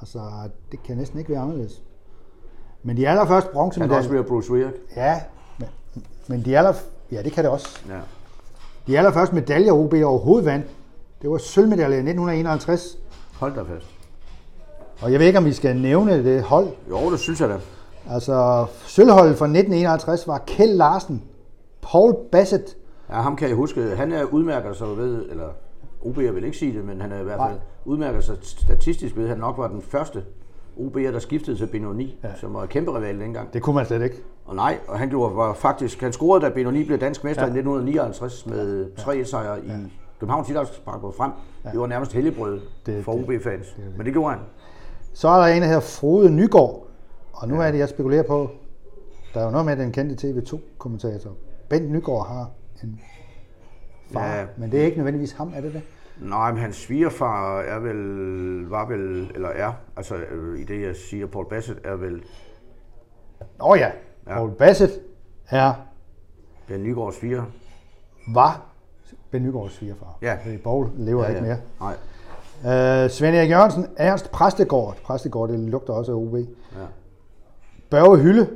Altså, 0.00 0.20
det 0.72 0.82
kan 0.82 0.96
næsten 0.96 1.18
ikke 1.18 1.30
være 1.30 1.40
anderledes. 1.40 1.82
Men 2.82 2.96
de 2.96 3.08
allerførste 3.08 3.46
Han 3.46 3.52
kan 3.52 3.60
også 3.60 3.78
bronzemedaljer... 3.78 4.10
være 4.12 4.24
Bruce 4.24 4.52
Weirk. 4.52 4.72
Ja, 4.96 5.20
men, 5.58 5.68
men 6.26 6.44
de 6.44 6.58
aller... 6.58 6.72
Ja, 7.12 7.22
det 7.22 7.32
kan 7.32 7.44
det 7.44 7.52
også. 7.52 7.80
Ja. 7.88 7.98
De 8.86 8.98
allerførste 8.98 9.34
medaljer, 9.34 9.72
OB 9.72 9.92
overhovedet 10.04 10.46
vandt, 10.46 10.66
det 11.22 11.30
var 11.30 11.38
sølvmedalje 11.38 11.96
i 11.96 12.00
1951. 12.00 12.98
Hold 13.40 13.54
da 13.54 13.60
fast. 13.60 13.86
Og 15.00 15.12
jeg 15.12 15.20
ved 15.20 15.26
ikke, 15.26 15.38
om 15.38 15.44
vi 15.44 15.52
skal 15.52 15.76
nævne 15.76 16.24
det 16.24 16.42
hold. 16.42 16.68
Jo, 16.90 17.10
det 17.10 17.18
synes 17.20 17.40
jeg 17.40 17.48
da. 17.48 17.58
Altså, 18.10 18.66
sølvholdet 18.86 19.38
fra 19.38 19.44
1951 19.44 20.26
var 20.28 20.38
Kjeld 20.46 20.74
Larsen, 20.76 21.22
Paul 21.82 22.16
Bassett, 22.32 22.76
Ja, 23.10 23.14
ham 23.14 23.36
kan 23.36 23.48
jeg 23.48 23.56
huske. 23.56 23.96
Han 23.96 24.12
er 24.12 24.24
udmærket 24.24 24.76
sig 24.76 24.96
ved, 24.96 25.30
eller 25.30 25.48
OB 26.02 26.18
jeg 26.18 26.34
vil 26.34 26.44
ikke 26.44 26.56
sige 26.56 26.76
det, 26.76 26.84
men 26.84 27.00
han 27.00 27.12
er 27.12 27.20
i 27.20 27.24
hvert 27.24 27.38
fald 27.40 27.50
Nej. 27.50 27.58
udmærket 27.84 28.24
sig 28.24 28.36
statistisk 28.42 29.16
ved, 29.16 29.22
at 29.24 29.28
han 29.28 29.38
nok 29.38 29.58
var 29.58 29.68
den 29.68 29.82
første 29.82 30.24
OB'er, 30.78 31.12
der 31.12 31.18
skiftede 31.18 31.56
til 31.56 31.66
Benoni, 31.66 32.18
ja. 32.24 32.28
som 32.36 32.54
var 32.54 32.66
kæmpe 32.66 32.96
rival 32.96 33.20
dengang. 33.20 33.52
det 33.52 33.62
kunne 33.62 33.74
man 33.76 33.86
slet 33.86 34.02
ikke. 34.02 34.16
Og 34.44 34.56
nej, 34.56 34.78
og 34.88 34.98
han 34.98 35.08
gjorde, 35.08 35.36
var 35.36 35.54
faktisk, 35.54 36.00
han 36.00 36.12
scorede, 36.12 36.44
da 36.44 36.50
Benoni 36.50 36.84
blev 36.84 36.98
dansk 36.98 37.24
mester 37.24 37.42
ja. 37.42 37.46
i 37.46 37.58
1959 37.58 38.46
med 38.46 38.96
3 38.96 39.24
sejre 39.24 39.60
i 39.64 39.70
Københavns 40.20 40.50
Idrætspark 40.50 41.00
på 41.00 41.14
frem. 41.16 41.30
Ja. 41.64 41.70
Det 41.70 41.80
var 41.80 41.86
nærmest 41.86 42.12
helligbrød 42.12 42.60
Det- 42.86 43.04
for 43.04 43.12
OB-fans. 43.12 43.76
Men 43.96 44.06
det 44.06 44.12
gjorde 44.12 44.30
han. 44.34 44.40
Så 45.14 45.28
er 45.28 45.38
der 45.46 45.46
en, 45.54 45.62
der 45.62 45.66
hedder 45.68 45.80
Frode 45.80 46.30
Nygaard. 46.30 46.86
Og 47.32 47.48
nu 47.48 47.60
er 47.60 47.70
det, 47.70 47.78
jeg 47.78 47.88
spekulerer 47.88 48.22
på, 48.22 48.50
der 49.34 49.40
er 49.40 49.44
jo 49.44 49.50
noget 49.50 49.66
med 49.66 49.76
den 49.76 49.92
kendte 49.92 50.28
TV2-kommentator. 50.28 51.30
Bent 51.68 51.90
Nygaard 51.92 52.26
har 52.28 52.50
en 52.82 53.00
far, 54.12 54.26
Ja. 54.26 54.40
ja. 54.40 54.46
men 54.56 54.70
det 54.72 54.80
er 54.80 54.84
ikke 54.84 54.96
nødvendigvis 54.96 55.32
ham, 55.32 55.52
er 55.56 55.60
det 55.60 55.72
det? 55.72 55.82
Nej, 56.20 56.52
men 56.52 56.60
hans 56.60 56.76
svigerfar 56.76 57.60
er 57.60 57.78
vel, 57.78 58.66
var 58.68 58.86
vel, 58.88 59.30
eller 59.34 59.48
er, 59.48 59.72
altså 59.96 60.14
øh, 60.16 60.58
i 60.58 60.64
det 60.64 60.82
jeg 60.82 60.96
siger, 60.96 61.26
Paul 61.26 61.48
Bassett 61.48 61.80
er 61.84 61.96
vel 61.96 62.22
oh 63.58 63.78
ja, 63.78 63.90
Ja. 64.26 64.34
Paul 64.34 64.50
Bassett 64.54 64.92
er, 65.50 65.74
Ben 66.66 66.82
Nygaards 66.82 67.16
sviger. 67.20 67.44
var 68.34 68.62
Ben 69.30 69.42
Nygaards 69.42 69.72
svigerfar. 69.72 70.18
Ja. 70.22 70.38
Fordi 70.42 70.56
Paul 70.56 70.88
lever 70.96 71.22
ja, 71.22 71.28
ikke 71.28 71.40
mere. 71.40 71.56
Nej. 71.80 71.94
Uh, 73.04 73.10
Svend 73.10 73.36
Erik 73.36 73.50
Jørgensen, 73.50 73.86
Ernst 73.96 74.30
Præstegård. 74.30 74.96
Præstegård, 75.02 75.48
det 75.48 75.58
lugter 75.58 75.92
også 75.92 76.12
af 76.12 76.16
OB. 76.16 76.34
Ja. 76.34 76.44
Børge 77.90 78.18
Hylde. 78.18 78.48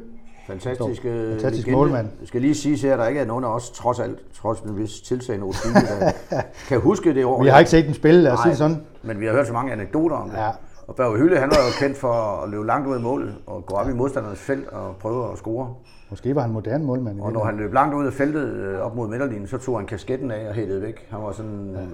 Fantastisk, 0.47 1.05
øh, 1.05 1.31
Fantastisk 1.31 1.67
legende. 1.67 1.79
målmand. 1.79 2.09
Jeg 2.21 2.29
skal 2.29 2.41
lige 2.41 2.55
sige 2.55 2.77
her, 2.77 2.93
at 2.93 2.99
der 2.99 3.07
ikke 3.07 3.21
er 3.21 3.25
nogen 3.25 3.45
af 3.45 3.49
os, 3.49 3.71
trods 3.71 4.01
alt, 4.01 4.19
trods 4.35 4.61
en 4.61 4.77
vis 4.79 5.01
tiltagende 5.01 5.47
rutine, 5.47 5.75
der 5.75 6.13
kan 6.69 6.81
huske 6.81 7.15
det 7.15 7.25
år. 7.25 7.43
Vi 7.43 7.49
har 7.49 7.59
ikke 7.59 7.71
set 7.71 7.85
den 7.87 7.95
spille, 7.95 8.23
lad 8.23 8.33
os 8.33 8.39
sige 8.45 8.57
sådan. 8.57 8.77
Men 9.03 9.21
vi 9.21 9.27
har 9.27 9.33
hørt 9.33 9.47
så 9.47 9.53
mange 9.53 9.73
anekdoter 9.73 10.17
om 10.17 10.31
det. 10.31 10.37
Ja. 10.37 10.51
Og 10.87 10.95
Børge 10.97 11.19
Hylde, 11.19 11.37
han 11.37 11.51
var 11.51 11.57
jo 11.57 11.87
kendt 11.87 11.97
for 11.99 12.13
at 12.43 12.51
løbe 12.51 12.67
langt 12.67 12.89
ud 12.89 12.95
af 12.95 13.01
målet 13.01 13.35
og 13.47 13.67
gå 13.67 13.75
op 13.75 13.89
i 13.89 13.93
modstandernes 13.93 14.39
felt 14.39 14.69
og 14.69 14.97
prøve 15.01 15.33
at 15.33 15.39
score. 15.39 15.75
Måske 16.11 16.35
var 16.35 16.41
han 16.43 16.51
moderne 16.51 16.85
målmand. 16.85 17.19
i 17.19 17.21
Og 17.21 17.33
når 17.33 17.45
han 17.45 17.57
løb 17.57 17.73
langt 17.73 17.95
ud 17.95 18.07
af 18.07 18.13
feltet 18.13 18.49
øh, 18.49 18.79
op 18.81 18.97
mod 18.97 19.09
midterlinjen, 19.09 19.47
så 19.47 19.59
tog 19.59 19.79
han 19.79 19.87
kasketten 19.87 20.31
af 20.31 20.49
og 20.49 20.55
hældede 20.55 20.83
væk. 20.83 21.07
Han 21.11 21.23
var 21.23 21.33
sådan, 21.33 21.71
ja. 21.75 21.81
jeg 21.81 21.87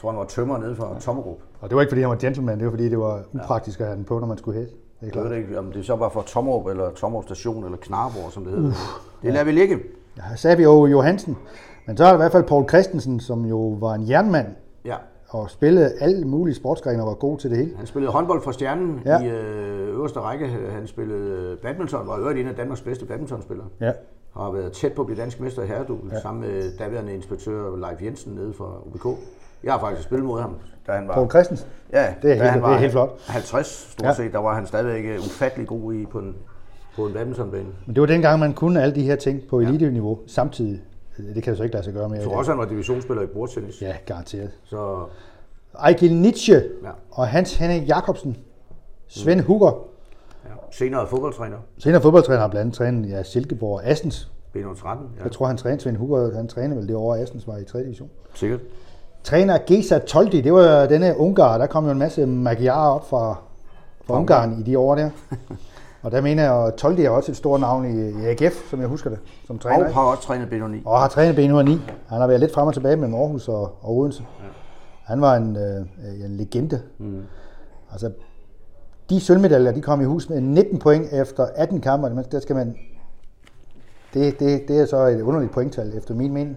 tror 0.00 0.10
han 0.10 0.18
var 0.18 0.24
tømmer 0.24 0.58
nede 0.58 0.76
fra 0.76 1.00
Tommerup. 1.00 1.38
Og 1.60 1.68
det 1.70 1.76
var 1.76 1.82
ikke, 1.82 1.90
fordi 1.90 2.00
han 2.00 2.10
var 2.10 2.16
gentleman, 2.16 2.58
det 2.58 2.64
var, 2.64 2.72
fordi 2.72 2.88
det 2.88 2.98
var 2.98 3.22
upraktisk 3.32 3.80
at 3.80 3.86
have 3.86 3.96
den 3.96 4.04
på, 4.04 4.18
når 4.18 4.26
man 4.26 4.38
skulle 4.38 4.58
hætte. 4.58 4.74
Det 5.00 5.04
er 5.04 5.06
Jeg 5.06 5.12
klart. 5.12 5.30
ved 5.30 5.36
ikke, 5.36 5.58
om 5.58 5.72
det 5.72 5.86
så 5.86 5.96
var 5.96 6.08
fra 6.08 6.22
Tommerup 6.26 6.66
eller 6.66 6.90
Tommerup 6.90 7.24
station 7.24 7.64
eller 7.64 7.78
Knarborg, 7.78 8.32
som 8.32 8.44
det 8.44 8.52
hedder. 8.52 8.72
Det 9.22 9.32
lader 9.32 9.44
vi 9.44 9.52
ligge. 9.52 9.78
Ja, 10.44 10.62
jo 10.62 10.86
Johansen. 10.86 11.36
Men 11.86 11.96
så 11.96 12.04
er 12.04 12.08
der 12.08 12.14
i 12.14 12.16
hvert 12.16 12.32
fald 12.32 12.44
Paul 12.44 12.68
Christensen, 12.68 13.20
som 13.20 13.44
jo 13.44 13.58
var 13.80 13.94
en 13.94 14.08
jernmand 14.08 14.46
Ja. 14.84 14.96
og 15.28 15.50
spillede 15.50 15.92
alle 16.00 16.24
mulige 16.28 16.54
sportsgrene 16.54 17.02
og 17.02 17.06
var 17.06 17.14
god 17.14 17.38
til 17.38 17.50
det 17.50 17.58
hele. 17.58 17.76
Han 17.76 17.86
spillede 17.86 18.12
håndbold 18.12 18.42
for 18.42 18.50
Stjernen 18.52 19.00
Ja. 19.04 19.18
ja. 19.18 19.24
i 19.24 19.28
øh, 19.28 19.88
øverste 19.88 20.20
række. 20.20 20.46
Han 20.48 20.86
spillede 20.86 21.56
badminton, 21.62 22.06
var 22.08 22.18
øvrigt 22.18 22.38
en 22.38 22.46
af 22.46 22.54
Danmarks 22.54 22.80
bedste 22.80 23.06
badmintonspillere. 23.06 23.66
Ja. 23.80 23.92
Har 24.36 24.50
været 24.50 24.72
tæt 24.72 24.92
på 24.92 25.02
at 25.02 25.06
blive 25.06 25.20
dansk 25.20 25.40
mester 25.40 25.62
i 25.62 25.66
herredouble, 25.66 26.10
ja. 26.14 26.20
sammen 26.20 26.40
med 26.50 26.72
daværende 26.78 27.14
inspektør 27.14 27.76
Leif 27.76 28.02
Jensen 28.02 28.32
nede 28.32 28.52
fra 28.52 28.64
UBK. 28.86 29.06
Jeg 29.64 29.72
har 29.72 29.80
faktisk 29.80 30.02
spillet 30.08 30.26
mod 30.26 30.40
ham, 30.40 30.54
da 30.88 30.92
han 30.92 31.08
var... 31.08 31.14
Paul 31.14 31.30
Christensen. 31.30 31.68
Ja, 31.92 32.14
Det 32.22 32.30
er 32.30 32.34
helt- 32.34 32.46
han 32.50 32.62
det 32.62 32.68
er 32.68 32.76
helt 32.78 32.92
flot. 32.92 33.20
50 33.26 33.66
stort 33.92 34.02
Ja. 34.04 34.08
ja. 34.08 34.14
set, 34.14 34.32
der 34.32 34.38
var 34.38 34.54
han 34.54 34.66
stadigvæk 34.66 35.04
øh, 35.04 35.18
ufattelig 35.18 35.66
god 35.66 35.94
i 35.94 36.06
på 36.06 36.18
en, 36.18 36.36
på 36.96 37.06
en 37.06 37.12
badmintonbane. 37.12 37.66
Men 37.86 37.94
det 37.94 38.00
var 38.00 38.06
dengang, 38.06 38.40
man 38.40 38.52
kunne 38.54 38.82
alle 38.82 38.94
de 38.94 39.02
her 39.02 39.16
ting 39.16 39.42
på 39.50 39.60
elite-niveau 39.60 40.18
samtidig. 40.26 40.80
Det 41.34 41.42
kan 41.42 41.52
jo 41.52 41.56
så 41.56 41.62
ikke 41.62 41.74
lade 41.74 41.84
sig 41.84 41.94
gøre 41.94 42.08
mere. 42.08 42.18
Jeg 42.18 42.26
tror 42.28 42.36
også, 42.38 42.50
han 42.50 42.58
var 42.58 42.64
divisionsspiller 42.64 43.22
i 43.22 43.26
bordtennis. 43.26 43.82
Ja, 43.82 43.94
garanteret. 44.06 44.50
Så 44.64 45.04
Ejgil 45.78 46.14
Nietzsche 46.14 46.54
Ja. 46.54 46.90
og 47.10 47.28
Hans 47.28 47.56
Henning 47.56 47.84
Jacobsen. 47.84 48.36
Svend 49.08 49.40
Hugger. 49.40 49.70
ja. 50.44 50.50
senere 50.70 51.06
fodboldtræner, 51.06 51.56
Senere 51.78 52.00
fodboldtræner 52.02 52.40
har 52.40 52.48
blandt 52.48 52.60
andet 52.60 52.74
trænet 52.74 53.10
ja, 53.10 53.22
Silkeborg 53.22 53.74
og 53.74 53.84
Assens. 53.86 54.30
B13. 54.56 54.88
Ja, 54.88 55.22
Jeg 55.22 55.32
tror, 55.32 55.46
han 55.46 55.56
trænede 55.56 55.80
Svend 55.82 55.96
Hugger, 55.96 56.34
han 56.36 56.48
trænede 56.48 56.80
vel 56.80 56.88
det 56.88 56.96
år, 56.96 57.14
Assens 57.14 57.46
var 57.46 57.56
i 57.56 57.64
3. 57.64 57.78
division. 57.82 58.10
sikkert. 58.34 58.60
Træner 59.24 59.58
Gesa 59.66 59.98
Toldi, 59.98 60.40
det 60.40 60.52
var 60.52 60.86
denne 60.86 61.16
Ungar. 61.16 61.58
Der 61.58 61.66
kom 61.66 61.84
jo 61.84 61.90
en 61.90 61.98
masse 61.98 62.26
magyarer 62.26 62.88
op 62.88 63.08
fra, 63.08 63.36
fra 64.06 64.18
Ungarn 64.18 64.60
i 64.60 64.62
de 64.62 64.78
år 64.78 64.94
der. 64.94 65.10
Og 66.02 66.10
der 66.10 66.20
mener 66.20 66.42
jeg, 66.42 66.66
at 66.66 66.74
Toldi 66.74 67.04
er 67.04 67.10
også 67.10 67.32
et 67.32 67.36
stort 67.36 67.60
navn 67.60 67.84
i, 67.84 68.26
AGF, 68.26 68.70
som 68.70 68.80
jeg 68.80 68.88
husker 68.88 69.10
det, 69.10 69.18
som 69.46 69.58
træner. 69.58 69.86
Og 69.86 69.94
har 69.94 70.02
også 70.02 70.22
trænet 70.22 70.46
B9. 70.46 70.88
Og 70.88 71.00
har 71.00 71.08
trænet 71.08 71.34
B109. 71.34 71.92
Han 72.08 72.20
har 72.20 72.26
været 72.26 72.40
lidt 72.40 72.54
frem 72.54 72.66
og 72.66 72.74
tilbage 72.74 72.96
mellem 72.96 73.14
Aarhus 73.14 73.48
og, 73.48 73.62
og 73.62 73.96
Odense. 73.96 74.22
Ja. 74.42 74.48
Han 75.04 75.20
var 75.20 75.36
en, 75.36 75.56
øh, 75.56 76.24
en 76.24 76.36
legende. 76.36 76.80
Mm. 76.98 77.22
Altså, 77.92 78.10
de 79.10 79.20
sølvmedaljer, 79.20 79.72
de 79.72 79.82
kom 79.82 80.00
i 80.00 80.04
hus 80.04 80.28
med 80.28 80.40
19 80.40 80.78
point 80.78 81.12
efter 81.12 81.46
18 81.56 81.80
kampe. 81.80 82.24
Der 82.32 82.40
skal 82.40 82.56
man... 82.56 82.76
Det, 84.14 84.40
det, 84.40 84.68
det 84.68 84.80
er 84.80 84.86
så 84.86 84.96
et 84.96 85.20
underligt 85.20 85.52
pointtal, 85.52 85.96
efter 85.96 86.14
min 86.14 86.32
mening. 86.32 86.56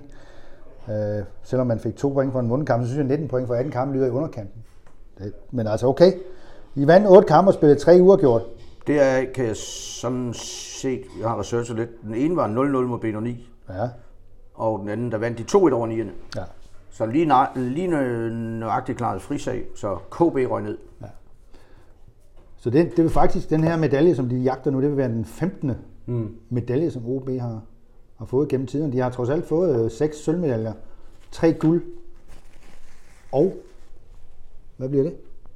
Øh, 0.89 1.23
selvom 1.43 1.67
man 1.67 1.79
fik 1.79 1.95
to 1.95 2.09
point 2.09 2.31
for 2.31 2.39
en 2.39 2.49
vundet 2.49 2.67
kamp, 2.67 2.83
så 2.83 2.87
synes 2.87 2.97
jeg, 2.97 3.03
at 3.05 3.09
19 3.09 3.27
point 3.27 3.47
for 3.47 3.55
18 3.55 3.71
kampe 3.71 3.93
lyder 3.95 4.07
i 4.07 4.09
underkanten. 4.09 4.63
Det, 5.17 5.33
men 5.51 5.67
altså, 5.67 5.87
okay. 5.87 6.11
I 6.75 6.87
vandt 6.87 7.07
8 7.07 7.27
kampe 7.27 7.49
og 7.49 7.53
spillede 7.53 7.79
3 7.79 7.97
uger 8.01 8.17
gjort. 8.17 8.41
Det 8.87 9.01
er, 9.01 9.25
kan 9.35 9.45
jeg 9.45 9.55
sådan 9.57 10.33
set, 10.33 11.01
jeg 11.21 11.29
har 11.29 11.39
researchet 11.39 11.75
lidt. 11.77 11.89
Den 12.03 12.15
ene 12.15 12.35
var 12.35 12.47
0-0 12.47 12.51
mod 12.87 12.99
B9, 12.99 13.29
Ja, 13.73 13.89
og 14.53 14.79
den 14.79 14.89
anden, 14.89 15.11
der 15.11 15.17
vandt 15.17 15.37
de 15.37 15.43
2-1 15.43 15.55
over 15.73 15.87
9'erne. 15.87 16.11
ja. 16.39 16.43
Så 16.93 17.05
lige, 17.05 17.25
nø- 17.33 17.59
lige 17.59 17.87
nø- 17.87 18.33
nøjagtigt 18.59 18.97
klaret 18.97 19.21
frisag, 19.21 19.63
så 19.75 19.95
KB 20.11 20.21
røg 20.51 20.61
ned. 20.63 20.77
Så 22.57 22.69
det, 22.69 22.89
det 22.95 23.03
vil 23.03 23.09
faktisk, 23.11 23.49
den 23.49 23.63
her 23.63 23.77
medalje, 23.77 24.15
som 24.15 24.29
de 24.29 24.35
jagter 24.37 24.71
nu, 24.71 24.81
det 24.81 24.89
vil 24.89 24.97
være 24.97 25.07
den 25.09 25.25
15. 25.25 25.71
Mm. 26.05 26.35
medalje, 26.49 26.91
som 26.91 27.01
OB 27.07 27.29
har, 27.39 27.61
har 28.21 28.25
fået 28.25 28.49
gennem 28.49 28.67
tiden. 28.67 28.91
De 28.91 28.99
har 28.99 29.09
trods 29.09 29.29
alt 29.29 29.45
fået 29.45 29.83
øh, 29.85 29.91
seks 29.91 30.17
sølvmedaljer, 30.17 30.73
tre 31.31 31.53
guld 31.53 31.83
og, 33.31 33.53
hvad 34.77 34.89
bliver 34.89 35.03
det? 35.03 35.13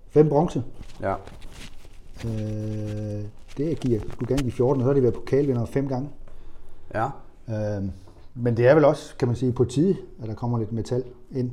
Fem 0.09 0.29
bronze. 0.29 0.63
Ja. 1.01 1.13
Øh, 2.25 3.25
det 3.57 3.79
giver, 3.79 3.99
skulle 4.11 4.27
gerne 4.27 4.41
give 4.41 4.51
14, 4.51 4.81
og 4.81 4.85
så 4.85 4.87
har 4.87 4.93
de 4.93 5.01
været 5.01 5.13
pokalvinder 5.13 5.65
fem 5.65 5.87
gange. 5.87 6.09
Ja. 6.93 7.05
Øh, 7.49 7.83
men 8.35 8.57
det 8.57 8.67
er 8.67 8.75
vel 8.75 8.85
også, 8.85 9.15
kan 9.17 9.27
man 9.27 9.35
sige, 9.37 9.51
på 9.51 9.65
tide, 9.65 9.95
at 10.21 10.27
der 10.27 10.35
kommer 10.35 10.57
lidt 10.59 10.71
metal 10.71 11.03
ind. 11.31 11.51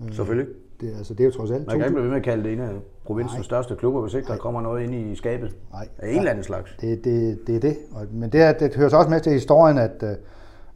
Øh, 0.00 0.14
Selvfølgelig. 0.14 0.54
det, 0.80 0.94
altså, 0.98 1.14
det 1.14 1.20
er 1.20 1.24
jo 1.24 1.30
trods 1.30 1.50
alt 1.50 1.66
Man 1.66 1.78
kan 1.78 1.86
ikke 1.86 1.94
2000 1.94 1.94
blive 1.94 2.02
ved 2.02 2.10
med 2.10 2.16
at 2.16 2.24
kalde 2.24 2.44
det 2.44 2.52
en 2.52 2.60
af 2.60 2.80
provinsens 3.04 3.34
Nej. 3.34 3.42
største 3.42 3.76
klubber, 3.76 4.00
hvis 4.00 4.14
ikke 4.14 4.28
der 4.28 4.36
kommer 4.36 4.60
noget 4.60 4.82
ind 4.82 4.94
i 4.94 5.16
skabet. 5.16 5.56
Nej. 5.72 5.88
Af 5.98 6.10
en 6.10 6.18
eller 6.18 6.30
anden 6.30 6.44
slags. 6.44 6.76
Det, 6.80 7.04
det, 7.04 7.46
det 7.46 7.56
er 7.56 7.60
det. 7.60 7.76
Og, 7.92 8.06
men 8.12 8.32
det, 8.32 8.40
er, 8.42 8.52
det 8.52 8.74
hører 8.74 8.88
så 8.88 8.96
også 8.96 9.10
med 9.10 9.20
til 9.20 9.32
historien, 9.32 9.78
at 9.78 10.02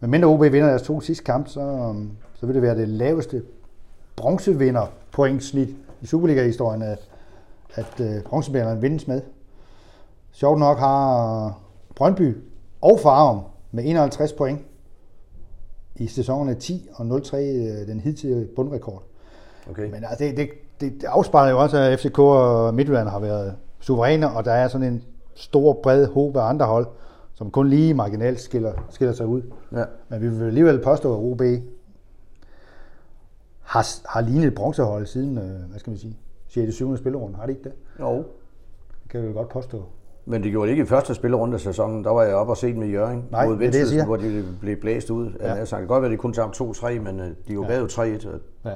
uh, 0.04 0.10
medmindre 0.10 0.28
OB 0.28 0.40
vinder 0.40 0.68
deres 0.68 0.82
to 0.82 1.00
sidste 1.00 1.24
kampe, 1.24 1.50
så, 1.50 1.60
um, 1.60 2.10
så 2.34 2.46
vil 2.46 2.54
det 2.54 2.62
være 2.62 2.78
det 2.78 2.88
laveste 2.88 3.42
bronzevinder 4.16 4.86
pointsnit 5.12 5.68
i 6.00 6.06
Superliga-historien, 6.06 6.82
at, 6.82 7.08
at 7.74 8.22
bronzevinderen 8.24 8.82
vindes 8.82 9.08
med. 9.08 9.20
Sjovt 10.32 10.58
nok 10.58 10.78
har 10.78 11.58
Brøndby 11.96 12.36
og 12.80 13.00
Farum 13.02 13.40
med 13.72 13.84
51 13.86 14.32
point 14.32 14.60
i 15.96 16.06
sæsonerne 16.06 16.54
10 16.54 16.88
og 16.94 17.22
03 17.22 17.44
øh, 17.44 17.86
den 17.86 18.00
hidtidige 18.00 18.46
bundrekord. 18.56 19.02
Okay. 19.70 19.90
Men 19.90 20.04
altså, 20.04 20.24
det, 20.24 20.36
det, 20.36 20.48
det, 20.80 20.92
det 20.92 21.04
afspejler 21.04 21.50
jo 21.50 21.58
også, 21.58 21.78
at 21.78 22.00
FCK 22.00 22.18
og 22.18 22.74
Midtjylland 22.74 23.08
har 23.08 23.18
været 23.18 23.54
suveræne, 23.80 24.30
og 24.30 24.44
der 24.44 24.52
er 24.52 24.68
sådan 24.68 24.92
en 24.92 25.02
stor, 25.34 25.72
bred 25.82 26.06
håb 26.06 26.36
af 26.36 26.42
andre 26.42 26.66
hold, 26.66 26.86
som 27.34 27.50
kun 27.50 27.68
lige 27.68 27.94
marginalt 27.94 28.40
skiller, 28.40 28.72
skiller 28.90 29.14
sig 29.14 29.26
ud. 29.26 29.42
Ja. 29.72 29.84
Men 30.08 30.20
vi 30.22 30.28
vil 30.28 30.46
alligevel 30.46 30.80
påstå, 30.82 31.14
at 31.14 31.18
OB 31.20 31.42
har, 33.62 34.08
har 34.08 34.20
lignet 34.20 34.46
et 34.46 34.54
bronzehold 34.54 35.06
siden, 35.06 35.38
øh, 35.38 35.70
hvad 35.70 35.78
skal 35.78 35.90
man 35.90 35.98
sige, 35.98 36.16
6. 36.48 36.74
7. 36.74 36.96
spillerunde. 36.96 37.36
Har 37.36 37.46
det 37.46 37.52
ikke 37.52 37.64
det? 37.64 37.72
Jo. 38.00 38.16
Det 38.16 39.10
kan 39.10 39.28
vi 39.28 39.32
godt 39.32 39.48
påstå. 39.48 39.84
Men 40.26 40.42
det 40.42 40.50
gjorde 40.50 40.66
det 40.66 40.72
ikke 40.72 40.82
i 40.82 40.86
første 40.86 41.14
spillerunde 41.14 41.54
af 41.54 41.60
sæsonen. 41.60 42.04
Der 42.04 42.10
var 42.10 42.22
jeg 42.22 42.34
oppe 42.34 42.52
og 42.52 42.56
set 42.56 42.76
med 42.76 42.88
Jørgen 42.88 43.24
Nej, 43.30 43.46
mod. 43.46 43.56
Vendsyssel, 43.56 44.04
hvor 44.04 44.16
de 44.16 44.44
blev 44.60 44.76
blæst 44.76 45.10
ud. 45.10 45.32
Ja. 45.40 45.52
Jeg 45.54 45.68
sagt, 45.68 45.80
det 45.80 45.88
kan 45.88 45.94
godt 45.94 46.02
være, 46.02 46.10
at 46.10 46.16
de 46.16 46.20
kun 46.20 46.32
tabte 46.32 46.64
2-3, 46.64 47.00
men 47.00 47.20
øh, 47.20 47.30
de 47.48 47.58
var 47.58 47.62
ja. 47.62 47.68
bagud 47.68 47.88
3-1. 47.88 48.28
Og 48.28 48.40
Ja. 48.64 48.74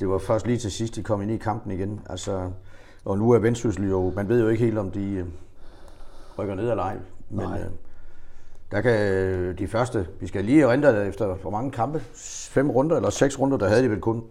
det 0.00 0.08
var 0.08 0.18
først 0.18 0.46
lige 0.46 0.58
til 0.58 0.70
sidst, 0.72 0.96
de 0.96 1.02
kom 1.02 1.22
ind 1.22 1.30
i 1.30 1.36
kampen 1.36 1.72
igen. 1.72 2.00
Altså, 2.10 2.50
og 3.04 3.18
nu 3.18 3.30
er 3.30 3.38
Vendsyssel 3.38 3.88
jo, 3.88 4.12
man 4.16 4.28
ved 4.28 4.42
jo 4.42 4.48
ikke 4.48 4.64
helt, 4.64 4.78
om 4.78 4.90
de 4.90 5.12
øh, 5.14 5.24
rykker 6.38 6.54
ned 6.54 6.70
eller 6.70 6.82
ej. 6.84 6.96
Men 7.30 7.46
Nej. 7.46 7.58
øh, 7.58 7.66
der 8.70 8.80
kan 8.80 9.12
øh, 9.12 9.58
de 9.58 9.68
første, 9.68 10.06
vi 10.20 10.26
skal 10.26 10.44
lige 10.44 10.62
erindre 10.62 11.06
efter 11.06 11.34
hvor 11.34 11.50
mange 11.50 11.70
kampe, 11.70 12.00
fem 12.50 12.70
runder 12.70 12.96
eller 12.96 13.10
seks 13.10 13.40
runder, 13.40 13.56
der 13.56 13.68
havde 13.68 13.82
de 13.82 13.90
vel 13.90 14.00
kun. 14.00 14.22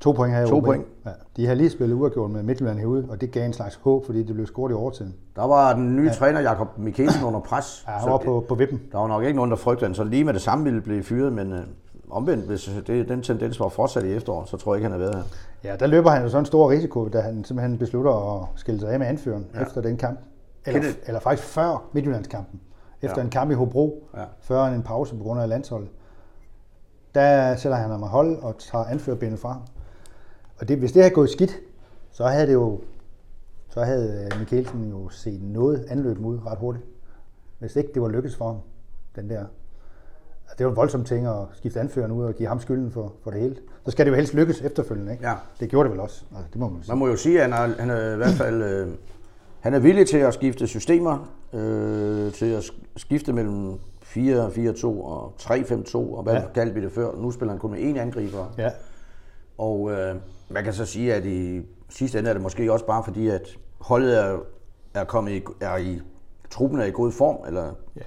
To 0.00 0.12
point 0.12 0.34
her 0.34 0.44
i 0.44 0.48
To 0.48 0.60
point. 0.60 0.84
Ja. 1.06 1.10
De 1.36 1.46
har 1.46 1.54
lige 1.54 1.70
spillet 1.70 1.94
uafgjort 1.94 2.30
med 2.30 2.42
Midtjylland 2.42 2.78
herude, 2.78 3.06
og 3.10 3.20
det 3.20 3.30
gav 3.30 3.46
en 3.46 3.52
slags 3.52 3.74
håb, 3.82 4.06
fordi 4.06 4.22
det 4.22 4.34
blev 4.34 4.46
scoret 4.46 4.70
i 4.70 4.74
overtiden. 4.74 5.14
Der 5.36 5.46
var 5.46 5.74
den 5.74 5.96
nye 5.96 6.06
ja. 6.06 6.12
træner, 6.12 6.40
Jakob 6.40 6.78
Mikkelsen, 6.78 7.24
under 7.24 7.40
pres. 7.40 7.84
Ja, 7.86 7.92
han 7.92 8.10
var 8.10 8.18
på, 8.18 8.44
på 8.48 8.54
vippen. 8.54 8.82
Der 8.92 8.98
var 8.98 9.08
nok 9.08 9.22
ikke 9.22 9.36
nogen, 9.36 9.50
der 9.50 9.56
frygtede, 9.56 9.94
så 9.94 10.04
lige 10.04 10.24
med 10.24 10.34
det 10.34 10.42
samme 10.42 10.64
ville 10.64 10.80
blive 10.80 11.02
fyret, 11.02 11.32
men 11.32 11.52
øh, 11.52 11.60
omvendt, 12.10 12.46
hvis 12.46 12.70
det, 12.86 13.08
den 13.08 13.22
tendens 13.22 13.60
var 13.60 13.68
fortsat 13.68 14.04
i 14.04 14.12
efteråret, 14.12 14.48
så 14.48 14.56
tror 14.56 14.74
jeg 14.74 14.78
ikke, 14.78 14.90
han 14.90 15.00
havde 15.00 15.12
været 15.12 15.14
her. 15.14 15.70
Ja, 15.70 15.76
der 15.76 15.86
løber 15.86 16.10
han 16.10 16.22
jo 16.22 16.28
sådan 16.28 16.42
en 16.42 16.46
stor 16.46 16.70
risiko, 16.70 17.08
da 17.08 17.20
han 17.20 17.44
simpelthen 17.44 17.78
beslutter 17.78 18.40
at 18.40 18.48
skille 18.54 18.80
sig 18.80 18.90
af 18.90 18.98
med 18.98 19.06
anføreren 19.06 19.46
ja. 19.54 19.62
efter 19.62 19.80
den 19.80 19.96
kamp. 19.96 20.18
Eller, 20.66 20.80
Kenneth. 20.80 20.98
eller 21.06 21.20
faktisk 21.20 21.48
før 21.48 21.88
Midtjyllandskampen. 21.92 22.60
Efter 23.02 23.16
Ja. 23.18 23.24
en 23.24 23.30
kamp 23.30 23.50
i 23.50 23.54
Hobro, 23.54 24.08
Ja. 24.16 24.24
før 24.40 24.64
en 24.64 24.82
pause 24.82 25.16
på 25.16 25.22
grund 25.22 25.40
af 25.40 25.48
landsholdet. 25.48 25.88
Der 27.14 27.56
sætter 27.56 27.78
han 27.78 27.90
ham 27.90 28.02
af 28.02 28.08
hold 28.08 28.36
og 28.42 28.58
tager 28.58 28.84
anførerbenet 28.84 29.38
fra 29.38 29.52
ham. 29.52 29.62
Og 30.58 30.68
det, 30.68 30.78
hvis 30.78 30.92
det 30.92 31.02
havde 31.02 31.14
gået 31.14 31.30
skidt, 31.30 31.60
så 32.10 32.24
havde 32.26 32.46
det 32.46 32.52
jo 32.52 32.80
så 33.68 33.84
havde 33.84 34.28
øh, 34.32 34.38
Mikkelsen 34.38 34.88
jo 34.90 35.08
set 35.08 35.42
noget 35.42 35.86
anløb 35.88 36.18
mod 36.18 36.38
ret 36.46 36.58
hurtigt. 36.58 36.84
Hvis 37.58 37.76
ikke 37.76 37.90
det 37.94 38.02
var 38.02 38.08
lykkes 38.08 38.36
for 38.36 38.46
ham, 38.46 38.56
den 39.16 39.30
der 39.30 39.44
det 40.52 40.60
er 40.60 40.64
jo 40.64 40.70
en 40.70 40.76
voldsom 40.76 41.04
ting 41.04 41.26
at 41.26 41.34
skifte 41.52 41.80
anføreren 41.80 42.12
ud 42.12 42.24
og 42.24 42.34
give 42.34 42.48
ham 42.48 42.60
skylden 42.60 42.90
for, 42.90 43.12
for 43.24 43.30
det 43.30 43.40
hele. 43.40 43.56
Så 43.84 43.90
skal 43.90 44.06
det 44.06 44.10
jo 44.10 44.16
helst 44.16 44.34
lykkes 44.34 44.60
efterfølgende, 44.60 45.12
ikke? 45.12 45.28
Ja. 45.28 45.34
Det 45.60 45.68
gjorde 45.70 45.84
det 45.88 45.92
vel 45.92 46.00
også. 46.00 46.24
Altså, 46.36 46.48
det 46.52 46.60
må 46.60 46.68
man 46.68 46.82
sige. 46.82 46.90
Man 46.92 46.98
må 46.98 47.06
jo 47.06 47.16
sige, 47.16 47.42
at 47.42 47.52
han 47.52 47.70
er, 47.70 47.76
han 47.80 47.90
er 47.90 48.12
i 48.14 48.16
hvert 48.16 48.30
fald 48.34 48.62
øh, 48.62 48.88
han 49.66 49.74
er 49.74 49.78
villig 49.78 50.06
til 50.08 50.16
at 50.18 50.34
skifte 50.34 50.66
systemer, 50.66 51.32
øh, 51.52 52.32
til 52.32 52.46
at 52.46 52.62
sk- 52.62 52.82
skifte 52.96 53.32
mellem 53.32 53.74
4-4-2 54.02 54.86
og 54.86 55.32
3-5-2, 55.40 55.96
og 55.96 56.22
hvad 56.22 56.34
Ja. 56.34 56.40
ja. 56.40 56.46
kaldte 56.54 56.74
vi 56.74 56.80
det 56.80 56.92
før. 56.92 57.16
Nu 57.16 57.30
spiller 57.30 57.52
han 57.52 57.58
kun 57.60 57.70
med 57.70 57.78
én 57.94 57.98
angriber. 57.98 58.54
Ja. 58.58 58.70
Og 59.58 59.90
øh, 59.92 60.14
man 60.48 60.64
kan 60.64 60.72
så 60.72 60.84
sige, 60.84 61.14
at 61.14 61.24
i 61.26 61.62
sidste 61.88 62.18
ende 62.18 62.30
er 62.30 62.34
det 62.34 62.42
måske 62.42 62.72
også 62.72 62.86
bare 62.86 63.04
fordi, 63.04 63.28
at 63.28 63.58
holdet 63.80 64.18
er, 64.24 64.38
er 64.94 65.04
kommet 65.04 65.32
i, 65.32 65.42
er 65.60 65.76
i, 65.76 66.00
truppen 66.50 66.80
er 66.80 66.84
i 66.84 66.90
god 66.90 67.12
form, 67.12 67.36
eller 67.46 67.64
Ja. 67.96 68.00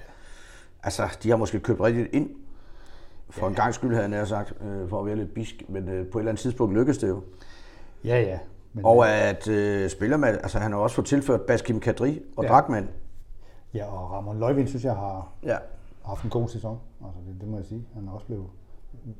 altså, 0.82 1.02
de 1.22 1.30
har 1.30 1.36
måske 1.36 1.60
købt 1.60 1.80
rigtigt 1.80 2.08
ind, 2.12 2.30
for 3.30 3.48
en 3.48 3.54
gang 3.54 3.74
skyld, 3.74 3.90
havde 3.90 4.02
jeg 4.02 4.10
nær 4.10 4.24
sagt, 4.24 4.52
øh, 4.64 4.88
for 4.88 5.00
at 5.00 5.06
være 5.06 5.16
lidt 5.16 5.34
bisk, 5.34 5.62
men 5.68 5.88
øh, 5.88 6.06
på 6.06 6.18
et 6.18 6.22
eller 6.22 6.30
andet 6.30 6.42
tidspunkt 6.42 6.74
lykkedes 6.74 6.98
det 6.98 7.08
jo. 7.08 7.20
Ja, 8.04 8.20
ja. 8.22 8.38
Men, 8.72 8.84
Og 8.84 9.08
at 9.08 9.48
øh, 9.48 9.90
spiller 9.90 10.16
med, 10.16 10.28
altså 10.28 10.58
han 10.58 10.72
har 10.72 10.78
også 10.78 10.96
fået 10.96 11.06
tilført 11.06 11.40
Baskim 11.40 11.80
Kadri 11.80 12.22
og 12.36 12.44
Ja. 12.44 12.48
Drakman. 12.48 12.88
ja, 13.74 13.84
og 13.84 14.10
Ramon 14.12 14.38
Løjvind 14.38 14.68
synes 14.68 14.84
jeg 14.84 14.92
har 14.94 15.28
Ja. 15.44 15.56
haft 16.04 16.24
en 16.24 16.30
god 16.30 16.48
sæson. 16.48 16.78
Altså, 17.04 17.20
det, 17.28 17.40
det 17.40 17.48
må 17.48 17.56
jeg 17.56 17.66
sige. 17.66 17.84
Han 17.94 18.08
er 18.08 18.12
også 18.12 18.26
blevet, 18.26 18.44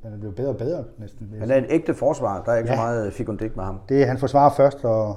han 0.02 0.12
er 0.12 0.16
blevet 0.18 0.34
bedre 0.36 0.48
og 0.48 0.56
bedre 0.56 0.84
næsten. 0.98 1.34
Han 1.38 1.50
er 1.50 1.56
en 1.56 1.64
ægte 1.68 1.94
forsvar, 1.94 2.42
der 2.44 2.52
er 2.52 2.56
ikke 2.56 2.70
Ja. 2.70 2.76
så 2.76 2.80
meget 2.82 3.12
fikundik 3.12 3.56
med 3.56 3.64
ham. 3.64 3.78
Det 3.88 4.02
er, 4.02 4.06
han 4.06 4.18
forsvarer 4.18 4.50
først 4.50 4.84
og, 4.84 5.08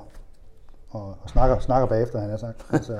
og, 0.89 1.07
og 1.23 1.29
snakker, 1.29 1.59
snakker 1.59 1.87
bagefter, 1.87 2.19
han 2.19 2.29
har 2.29 2.37
sagt. 2.37 2.65
Altså, 2.73 2.99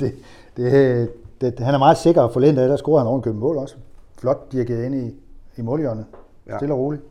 det, 0.00 0.14
det, 0.56 1.10
det, 1.40 1.60
han 1.60 1.74
er 1.74 1.78
meget 1.78 1.96
sikker, 1.96 2.22
og 2.22 2.32
forleden 2.32 2.56
dag, 2.56 2.68
der 2.68 2.76
scorede 2.76 3.00
han 3.00 3.06
ovenkøbet 3.08 3.40
mål 3.40 3.56
også. 3.56 3.76
Flot 4.18 4.52
dirigeret 4.52 4.84
ind 4.84 4.94
i, 4.94 5.20
i 5.56 5.62
målhjørnet. 5.62 6.06
Ja. 6.46 6.56
Stille 6.58 6.74
og 6.74 6.80
roligt. 6.80 7.02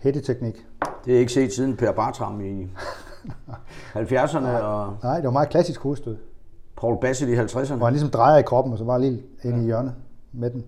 Hætteteknik. 0.00 0.66
Det 1.04 1.14
er 1.14 1.18
ikke 1.18 1.32
set 1.32 1.52
siden 1.52 1.76
Per 1.76 1.92
Bartram 1.92 2.40
i 2.40 2.62
70'erne 3.94 4.48
og 4.48 4.96
Nej, 5.02 5.16
det 5.16 5.24
var 5.24 5.30
meget 5.30 5.48
klassisk 5.48 5.80
hovedstød. 5.80 6.16
Paul 6.76 7.00
Bassett 7.00 7.30
i 7.30 7.34
50'erne. 7.34 7.74
Hvor 7.74 7.86
han 7.86 7.92
ligesom 7.92 8.10
drejer 8.10 8.38
i 8.38 8.42
kroppen, 8.42 8.72
og 8.72 8.78
så 8.78 8.84
var 8.84 8.98
lige 8.98 9.22
ind 9.42 9.54
ja. 9.54 9.62
i 9.62 9.64
hjørnet 9.64 9.92
med 10.32 10.50
den. 10.50 10.64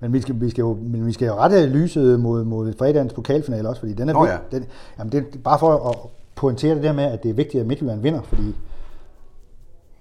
Men 0.00 0.12
vi 0.12 0.20
skal, 0.20 0.40
vi 0.40 0.50
skal 0.50 0.62
jo, 0.62 0.78
men 0.82 1.06
vi 1.06 1.12
skal 1.12 1.26
jo 1.26 1.34
rette 1.34 1.66
lyset 1.66 2.20
mod, 2.20 2.44
mod 2.44 2.72
fredagens 2.78 3.12
pokalfinale 3.12 3.68
også, 3.68 3.80
fordi 3.80 3.92
den 3.92 4.08
er 4.08 4.12
Nå 4.12 4.26
ja. 4.26 4.38
den, 4.50 4.66
jamen 4.98 5.12
det 5.12 5.18
er 5.18 5.38
bare 5.44 5.58
for 5.58 5.88
at 5.88 5.96
pointere 6.34 6.74
det 6.74 6.82
der 6.82 6.92
med, 6.92 7.04
at 7.04 7.22
det 7.22 7.28
er 7.28 7.34
vigtigt, 7.34 7.60
at 7.60 7.66
Midtjylland 7.66 8.00
vinder, 8.00 8.22
fordi 8.22 8.56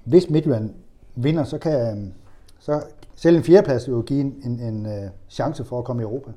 hvis 0.03 0.29
Midtjylland 0.29 0.69
vinder, 1.15 1.43
så 1.43 1.57
kan 1.57 1.97
øhm, 1.97 2.13
så 2.59 2.81
selv 3.15 3.37
en 3.37 3.43
fjerdeplads 3.43 3.87
jo 3.87 4.01
give 4.01 4.19
en, 4.19 4.41
en, 4.45 4.59
en 4.59 4.85
uh, 4.85 5.09
chance 5.29 5.63
for 5.63 5.79
at 5.79 5.85
komme 5.85 6.01
i 6.01 6.03
Europa. 6.03 6.31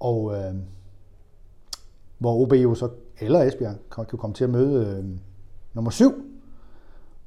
Og 0.00 0.34
øh, 0.36 0.54
hvor 2.18 2.42
OB 2.42 2.52
jo 2.52 2.74
så, 2.74 2.88
eller 3.20 3.42
Esbjerg, 3.42 3.74
kan, 3.94 4.04
kan 4.04 4.18
komme 4.18 4.34
til 4.34 4.44
at 4.44 4.50
møde 4.50 4.86
øh, 4.86 5.04
nummer 5.74 5.90
syv, 5.90 6.12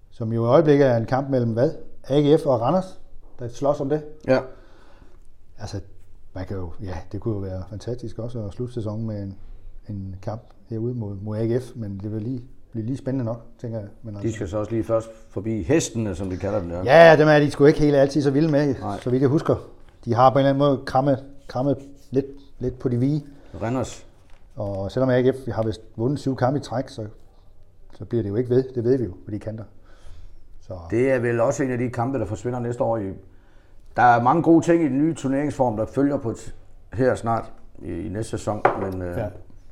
som 0.10 0.34
jo 0.34 0.46
i 0.46 0.48
øjeblikket 0.48 0.88
er 0.88 0.98
en 0.98 1.06
kamp 1.06 1.30
mellem 1.30 1.52
hvad? 1.52 1.72
AGF 2.04 2.46
og 2.46 2.62
Randers, 2.62 3.00
der 3.40 3.48
slås 3.48 3.80
om 3.80 3.90
det. 3.90 4.04
Ja. 4.28 4.40
Altså, 5.60 5.80
man 6.34 6.46
kan 6.46 6.58
jo, 6.58 6.72
ja, 6.84 6.98
det 7.12 7.20
kunne 7.22 7.34
jo 7.34 7.40
være 7.40 7.64
fantastisk 7.70 8.20
også 8.20 8.46
at 8.46 8.54
slutte 8.54 8.74
sæsonen 8.74 9.08
med 9.08 9.24
en, 9.24 9.38
en 9.90 10.16
kamp 10.22 10.42
herude 10.70 10.94
mod, 10.94 11.16
mod 11.16 11.38
AGF, 11.38 11.72
men 11.76 12.00
det 12.04 12.12
vil 12.14 12.22
lige, 12.22 12.42
blive 12.72 12.86
lige 12.86 12.98
spændende 12.98 13.26
nok, 13.26 13.42
tænker 13.60 13.80
jeg. 13.80 13.88
Men 14.04 14.16
altså, 14.16 14.28
De 14.28 14.34
skal 14.34 14.48
så 14.48 14.58
også 14.58 14.72
lige 14.72 14.84
først 14.84 15.08
forbi 15.30 15.64
hestene, 15.64 16.16
som 16.16 16.30
de 16.30 16.38
kalder 16.38 16.60
den 16.60 16.70
der. 16.70 16.84
Ja, 16.84 17.16
dem 17.18 17.28
er 17.28 17.40
de 17.40 17.52
sgu 17.52 17.66
ikke 17.66 17.80
helt 17.80 17.96
altid 17.96 18.22
så 18.22 18.32
vilde 18.32 18.52
med, 18.52 18.76
Nej. 18.80 19.00
så 19.00 19.10
vidt 19.10 19.22
jeg 19.22 19.30
husker. 19.30 19.56
De 20.06 20.14
har 20.14 20.30
på 20.30 20.34
en 20.34 20.40
eller 20.40 20.50
anden 20.50 20.60
måde 20.60 20.82
krammet, 20.86 21.26
krammet 21.48 21.78
lidt, 22.12 22.26
lidt 22.62 22.80
på 22.80 22.90
de 22.90 22.98
vige, 22.98 23.26
Randers. 23.62 24.06
og 24.56 24.92
selvom 24.92 25.10
AGF 25.10 25.48
har 25.52 25.64
vist 25.64 25.82
vundet 25.96 26.20
syv 26.20 26.36
kampe 26.36 26.60
i 26.60 26.62
træk, 26.64 26.90
så, 26.90 27.08
så 27.94 28.06
bliver 28.06 28.24
det 28.24 28.30
jo 28.30 28.36
ikke 28.36 28.50
ved, 28.50 28.64
det 28.76 28.84
ved 28.84 28.98
vi 28.98 29.04
jo, 29.04 29.12
på 29.26 29.32
de 29.32 29.40
kanter. 29.40 29.64
Så, 30.62 30.74
Det 30.90 31.12
er 31.12 31.20
vel 31.20 31.40
også 31.40 31.64
en 31.64 31.72
af 31.72 31.78
de 31.78 31.90
kampe, 31.90 32.20
der 32.20 32.26
forsvinder 32.26 32.60
næste 32.60 32.84
år. 32.84 32.98
I. 32.98 33.14
Der 33.96 34.02
er 34.02 34.22
mange 34.24 34.44
gode 34.44 34.66
ting 34.66 34.84
i 34.84 34.88
den 34.88 34.98
nye 34.98 35.14
turneringsform, 35.14 35.78
der 35.78 35.86
følger 35.86 36.18
på 36.18 36.32
t- 36.32 36.52
her 36.94 37.16
snart 37.16 37.52
i, 37.84 37.92
i 37.92 38.10
næste 38.10 38.30
sæson. 38.32 38.62
Men, 38.82 39.02
øh, 39.02 39.18
Ja. 39.18 39.24
ja. 39.24 39.30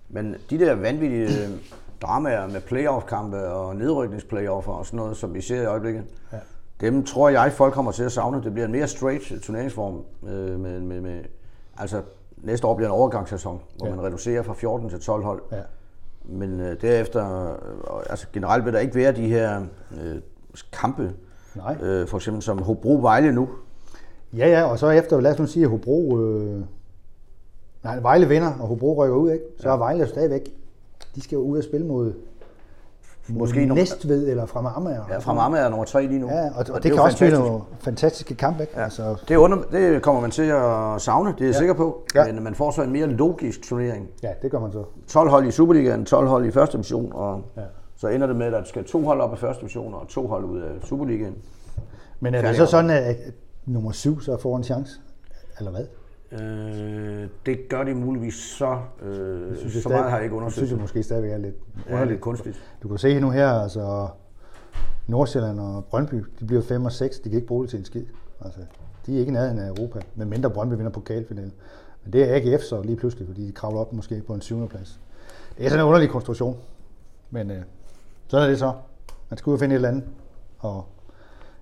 men 0.10 0.36
de 0.50 0.60
der 0.60 0.76
vanvittige 0.76 1.24
øh, 1.24 1.50
dramaer 2.02 2.48
med 2.48 2.62
playoff-kampe 2.62 3.48
og 3.50 3.76
nedrykningsplayoffer 3.76 4.72
og 4.72 4.86
sådan 4.86 4.98
noget, 4.98 5.18
som 5.18 5.34
vi 5.34 5.42
ser 5.42 5.62
i 5.62 5.66
øjeblikket, 5.66 6.04
Ja. 6.34 6.38
dem 6.82 7.04
tror 7.06 7.30
jeg, 7.30 7.52
folk 7.54 7.74
kommer 7.74 7.92
til 7.92 8.04
at 8.04 8.12
savne. 8.12 8.44
Det 8.44 8.54
bliver 8.54 8.66
en 8.66 8.72
mere 8.72 8.88
straight 8.88 9.42
turneringsform. 9.44 10.04
Øh, 10.28 10.60
med, 10.60 10.80
med, 10.80 11.02
med, 11.02 11.24
altså 11.78 12.02
næste 12.44 12.68
år 12.68 12.76
bliver 12.76 12.90
en 12.90 12.96
overgangssæson, 12.96 13.60
hvor 13.78 13.88
Ja. 13.88 13.96
man 13.96 14.06
reducerer 14.06 14.42
fra 14.44 14.54
14 14.54 14.90
til 14.90 15.00
12 15.00 15.24
hold. 15.24 15.42
ja. 15.52 15.58
Men 16.26 16.60
øh, 16.60 16.82
derefter, 16.82 17.52
øh, 17.52 18.04
altså 18.10 18.28
generelt 18.34 18.66
vil 18.66 18.74
der 18.74 18.80
ikke 18.80 18.96
være 18.96 19.12
de 19.12 19.28
her 19.28 19.62
øh, 20.02 20.16
kampe, 20.72 21.14
Nej. 21.56 21.78
øh, 21.82 22.08
for 22.08 22.18
eksempel 22.18 22.42
som 22.44 22.62
Hobro 22.62 22.96
Vejle 23.02 23.32
nu. 23.32 23.50
Ja, 24.34 24.48
ja, 24.48 24.64
og 24.64 24.80
så 24.80 24.90
efter, 24.90 25.20
lad 25.22 25.32
os 25.32 25.40
nu 25.40 25.46
sige, 25.46 25.64
at 25.64 25.70
Hobro... 25.70 26.20
Øh, 26.20 26.62
nej, 27.84 28.00
Vejle 28.00 28.28
vinder, 28.28 28.52
og 28.60 28.68
Hobro 28.68 29.04
rykker 29.04 29.18
ud, 29.18 29.32
ikke? 29.32 29.46
Så 29.60 29.70
er 29.70 29.78
Vejle 29.78 30.08
stadigvæk... 30.08 30.50
De 31.16 31.22
skal 31.22 31.36
jo 31.36 31.42
ud 31.42 31.58
og 31.58 31.64
spille 31.64 31.86
mod 31.88 32.14
Måske 33.30 33.66
Næstved 33.66 34.30
eller 34.30 34.46
fra 34.46 34.74
Amager. 34.76 35.04
Ja, 35.10 35.18
fra 35.18 35.34
Marmar 35.34 35.58
er 35.58 35.70
nummer 35.70 35.86
tre 35.86 36.08
lige 36.08 36.20
nu. 36.20 36.28
Ja, 36.28 36.46
og, 36.50 36.52
og, 36.58 36.66
det, 36.66 36.74
er 36.76 36.80
det 36.80 36.90
jo 36.90 36.96
kan 36.96 37.04
også 37.04 37.18
blive 37.18 37.30
fantastisk. 37.32 37.50
nogle 37.52 37.64
fantastiske 37.80 38.36
kampe, 38.36 38.62
ikke? 38.64 38.74
Ja. 38.78 38.84
Altså, 38.84 39.16
Det, 39.28 39.36
under, 39.36 39.58
det 39.72 40.02
kommer 40.02 40.22
man 40.22 40.32
til 40.32 40.42
at 40.42 41.02
savne, 41.02 41.34
det 41.34 41.42
er 41.42 41.46
jeg 41.46 41.56
sikker 41.56 41.74
på. 41.74 42.04
Ja. 42.16 42.32
Men 42.34 42.44
man 42.44 42.56
får 42.56 42.72
så 42.72 42.84
en 42.84 42.92
mere 42.92 43.08
logisk 43.08 43.62
turnering. 43.62 44.08
ja, 44.24 44.30
det 44.42 44.52
gør 44.52 44.60
man 44.60 44.72
så. 44.72 44.84
12 45.08 45.30
hold 45.30 45.48
i 45.48 45.52
Superligaen, 45.52 46.06
12 46.06 46.28
hold 46.28 46.46
i 46.46 46.52
første 46.52 46.78
division, 46.78 47.12
og 47.16 47.42
Ja. 47.58 47.62
så 47.98 48.08
ender 48.08 48.28
det 48.28 48.36
med, 48.36 48.46
at 48.46 48.52
der 48.52 48.64
skal 48.64 48.84
to 48.84 49.02
hold 49.06 49.22
op 49.22 49.32
af 49.32 49.38
første 49.38 49.62
division 49.62 49.94
og 49.94 50.08
to 50.08 50.28
hold 50.28 50.46
ud 50.46 50.60
af 50.62 50.70
Superligaen. 50.84 51.36
Men 52.20 52.34
er 52.36 52.42
det 52.42 52.56
så 52.56 52.66
sådan, 52.66 52.90
at, 52.90 53.04
at 53.04 53.16
nummer 53.66 53.92
syv 53.92 54.22
så 54.22 54.38
får 54.38 54.58
en 54.58 54.64
chance? 54.64 54.92
Eller 55.60 55.72
hvad? 55.72 55.86
Øh, 56.32 57.28
det 57.46 57.70
gør 57.70 57.84
de 57.84 57.94
muligvis 57.96 58.34
så. 58.34 58.80
Øh, 59.02 59.58
Synes 59.58 59.74
så 59.74 59.80
stadig- 59.80 59.96
meget 59.98 60.10
har 60.12 60.18
jeg 60.18 60.24
ikke 60.24 60.34
Det 60.34 60.38
undersøgt. 60.38 60.56
synes 60.56 60.72
jeg 60.72 60.80
måske 60.80 61.04
stadigvæk 61.04 61.32
er 61.32 61.38
lidt 61.38 61.56
Det 61.88 61.94
er 61.94 62.06
lidt 62.06 62.22
kunstigt. 62.22 62.62
Du 62.84 62.88
kan 62.88 62.98
se 62.98 63.20
nu 63.20 63.30
her, 63.30 63.48
altså 63.50 64.08
Nordsjælland 65.08 65.60
og 65.60 65.86
Brøndby, 65.86 66.16
de 66.40 66.46
bliver 66.46 66.62
5 66.62 66.86
og 66.86 66.92
6, 66.92 67.20
de 67.20 67.30
kan 67.30 67.36
ikke 67.36 67.48
bruge 67.48 67.64
det 67.64 67.70
til 67.70 67.80
en 67.80 67.86
skid. 67.86 68.06
Altså, 68.46 68.60
de 69.06 69.16
er 69.16 69.20
ikke 69.20 69.32
nærheden 69.32 69.60
af 69.60 69.68
Europa, 69.68 70.00
med 70.16 70.26
mindre 70.26 70.50
Brøndby 70.50 70.74
vinder 70.74 70.92
pokalfinalen. 70.92 71.54
Men 72.04 72.14
det 72.14 72.24
er 72.24 72.36
AGF 72.54 72.62
så 72.64 72.82
lige 72.82 72.96
pludselig, 72.96 73.28
fordi 73.28 73.48
de 73.48 73.52
kravler 73.52 73.80
op 73.80 73.94
måske 73.94 74.22
på 74.28 74.34
en 74.34 74.42
syvende 74.42 74.68
plads. 74.68 75.00
Det 75.58 75.66
er 75.66 75.70
sådan 75.70 75.84
en 75.86 75.88
underlig 75.88 76.10
konstruktion. 76.10 76.58
Men 77.32 77.52
øh, 77.52 77.62
sådan 78.28 78.46
er 78.46 78.50
det 78.50 78.60
så. 78.60 78.74
Man 79.30 79.38
skal 79.38 79.50
ud 79.50 79.54
og 79.54 79.60
finde 79.60 79.74
et 79.76 79.78
eller 79.78 79.90
andet. 79.90 80.04
Og 80.60 80.76
en 80.78 80.84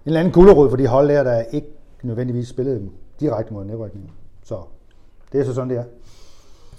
eller 0.06 0.20
anden 0.20 0.34
gulderod 0.34 0.70
for 0.70 0.78
de 0.78 0.88
hold 0.88 1.08
der, 1.10 1.24
der 1.24 1.42
ikke 1.42 1.68
nødvendigvis 2.04 2.48
spillede 2.48 2.90
direkte 3.20 3.54
mod 3.54 3.66
nedrykningen. 3.66 4.12
Så 4.48 4.62
det 5.32 5.40
er 5.40 5.46
så 5.46 5.54
sådan, 5.54 5.70
det 5.70 5.78
er. 5.78 5.84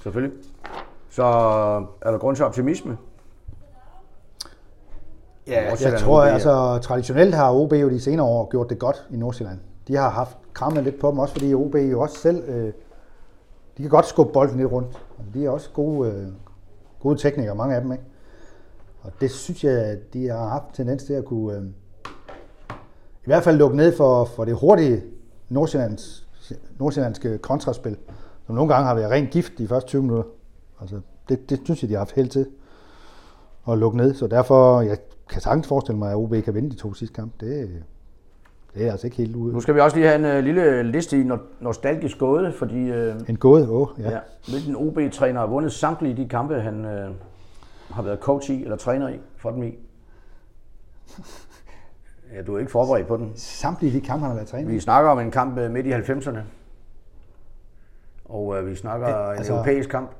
Selvfølgelig. 0.02 0.38
Så 1.11 1.24
er 2.02 2.11
der 2.11 2.18
grund 2.18 2.37
til 2.37 2.44
optimisme. 2.44 2.98
Ja, 5.46 5.70
jeg 5.81 6.00
tror, 6.00 6.20
OB, 6.20 6.26
altså 6.26 6.78
traditionelt 6.83 7.35
har 7.35 7.52
OB 7.52 7.72
jo 7.72 7.90
de 7.90 8.00
senere 8.00 8.26
år 8.26 8.48
gjort 8.50 8.70
det 8.70 8.78
godt 8.78 9.07
i 9.11 9.16
Nordsjælland. 9.16 9.59
De 9.88 9.96
har 9.96 10.11
haft 10.11 10.37
krammet 10.52 10.85
lidt 10.85 11.00
på 11.00 11.11
dem, 11.11 11.18
også 11.18 11.35
fordi 11.35 11.54
OB 11.54 11.74
jo 11.74 12.00
også 12.00 12.18
selv, 12.18 12.48
øh, 12.48 12.72
de 13.76 13.83
kan 13.83 13.88
godt 13.90 14.07
skubbe 14.07 14.33
bolden 14.33 14.57
lidt 14.57 14.72
rundt. 14.72 15.02
De 15.35 15.44
er 15.44 15.50
også 15.50 15.70
gode, 15.70 16.11
øh, 16.11 16.28
gode 17.00 17.18
teknikere, 17.18 17.54
mange 17.54 17.74
af 17.74 17.81
dem, 17.81 17.92
ikke? 17.92 18.04
Og 19.02 19.12
det 19.20 19.31
synes 19.31 19.64
jeg, 19.64 19.98
de 20.12 20.28
har 20.28 20.48
haft 20.48 20.64
tendens 20.74 21.04
til 21.04 21.12
at 21.12 21.24
kunne, 21.24 21.57
øh, 21.57 21.64
i 23.24 23.26
hvert 23.26 23.42
fald 23.42 23.57
lukke 23.57 23.76
ned 23.76 23.96
for, 23.96 24.24
for 24.24 24.44
det 24.44 24.54
hurtige 24.54 25.02
Nordsjællands, 25.48 26.27
nordsjællandske 26.78 27.38
kontraspil, 27.38 27.96
som 28.46 28.54
nogle 28.54 28.74
gange 28.74 28.87
har 28.87 28.94
været 28.94 29.11
rent 29.11 29.30
gift 29.30 29.58
de 29.58 29.68
første 29.68 29.88
20 29.88 30.02
minutter. 30.02 30.24
Altså, 30.80 31.00
det, 31.28 31.50
det 31.50 31.61
synes 31.64 31.82
jeg, 31.82 31.88
de 31.88 31.94
har 31.94 32.00
haft 32.00 32.14
held 32.14 32.28
til 32.28 32.46
at 33.68 33.78
lukke 33.78 33.96
ned. 33.96 34.14
Så 34.14 34.26
derfor, 34.26 34.80
jeg 34.80 34.98
kan 35.28 35.40
sagtens 35.40 35.68
forestille 35.68 35.98
mig, 35.98 36.11
at 36.11 36.16
OB 36.16 36.34
kan 36.44 36.54
vinde 36.54 36.70
de 36.70 36.76
to 36.76 36.94
sidste 36.94 37.14
kampe. 37.14 37.46
Det, 37.46 37.82
det 38.74 38.87
er 38.87 38.90
altså 38.90 39.06
ikke 39.06 39.16
helt 39.16 39.37
ude. 39.37 39.52
Nu 39.52 39.61
skal 39.61 39.74
vi 39.74 39.80
også 39.80 39.96
lige 39.96 40.08
have 40.08 40.32
en 40.32 40.38
uh, 40.38 40.44
lille 40.44 40.82
liste 40.82 41.20
i 41.20 41.24
no- 41.24 41.61
nostalgisk 41.61 42.18
gåde, 42.18 42.52
fordi 42.52 42.90
uh, 42.90 43.28
En 43.28 43.37
gåde, 43.37 43.70
åh, 43.70 43.88
ja. 43.98 44.11
ja. 44.11 44.18
hvilken 44.48 44.76
OB-træner 44.76 45.40
har 45.40 45.46
vundet 45.46 45.72
samtlige 45.72 46.16
de 46.16 46.28
kampe, 46.28 46.54
han 46.54 46.84
uh, 46.84 47.14
har 47.90 48.02
været 48.02 48.18
coach 48.18 48.50
i 48.50 48.62
eller 48.62 48.76
træner 48.76 49.08
i 49.08 49.20
for 49.37 49.50
dem 49.50 49.62
i? 49.62 49.74
Ja, 52.34 52.42
du 52.42 52.54
er 52.54 52.58
ikke 52.58 52.72
forberedt 52.72 53.06
på 53.06 53.16
den. 53.16 53.32
Samtlige 53.36 54.00
de 54.00 54.00
kampe, 54.00 54.20
han 54.20 54.28
har 54.30 54.34
været 54.34 54.48
træner. 54.48 54.68
Vi 54.70 54.80
snakker 54.80 55.10
om 55.10 55.18
en 55.18 55.30
kamp 55.30 55.58
øh, 55.58 55.70
midt 55.70 55.86
i 55.86 55.92
90'erne. 55.92 56.38
Og 58.24 58.46
uh, 58.46 58.66
vi 58.66 58.76
snakker 58.76 59.08
Ja, 59.08 59.32
en 59.32 59.38
altså- 59.38 59.52
europæisk 59.52 59.88
kamp. 59.88 60.10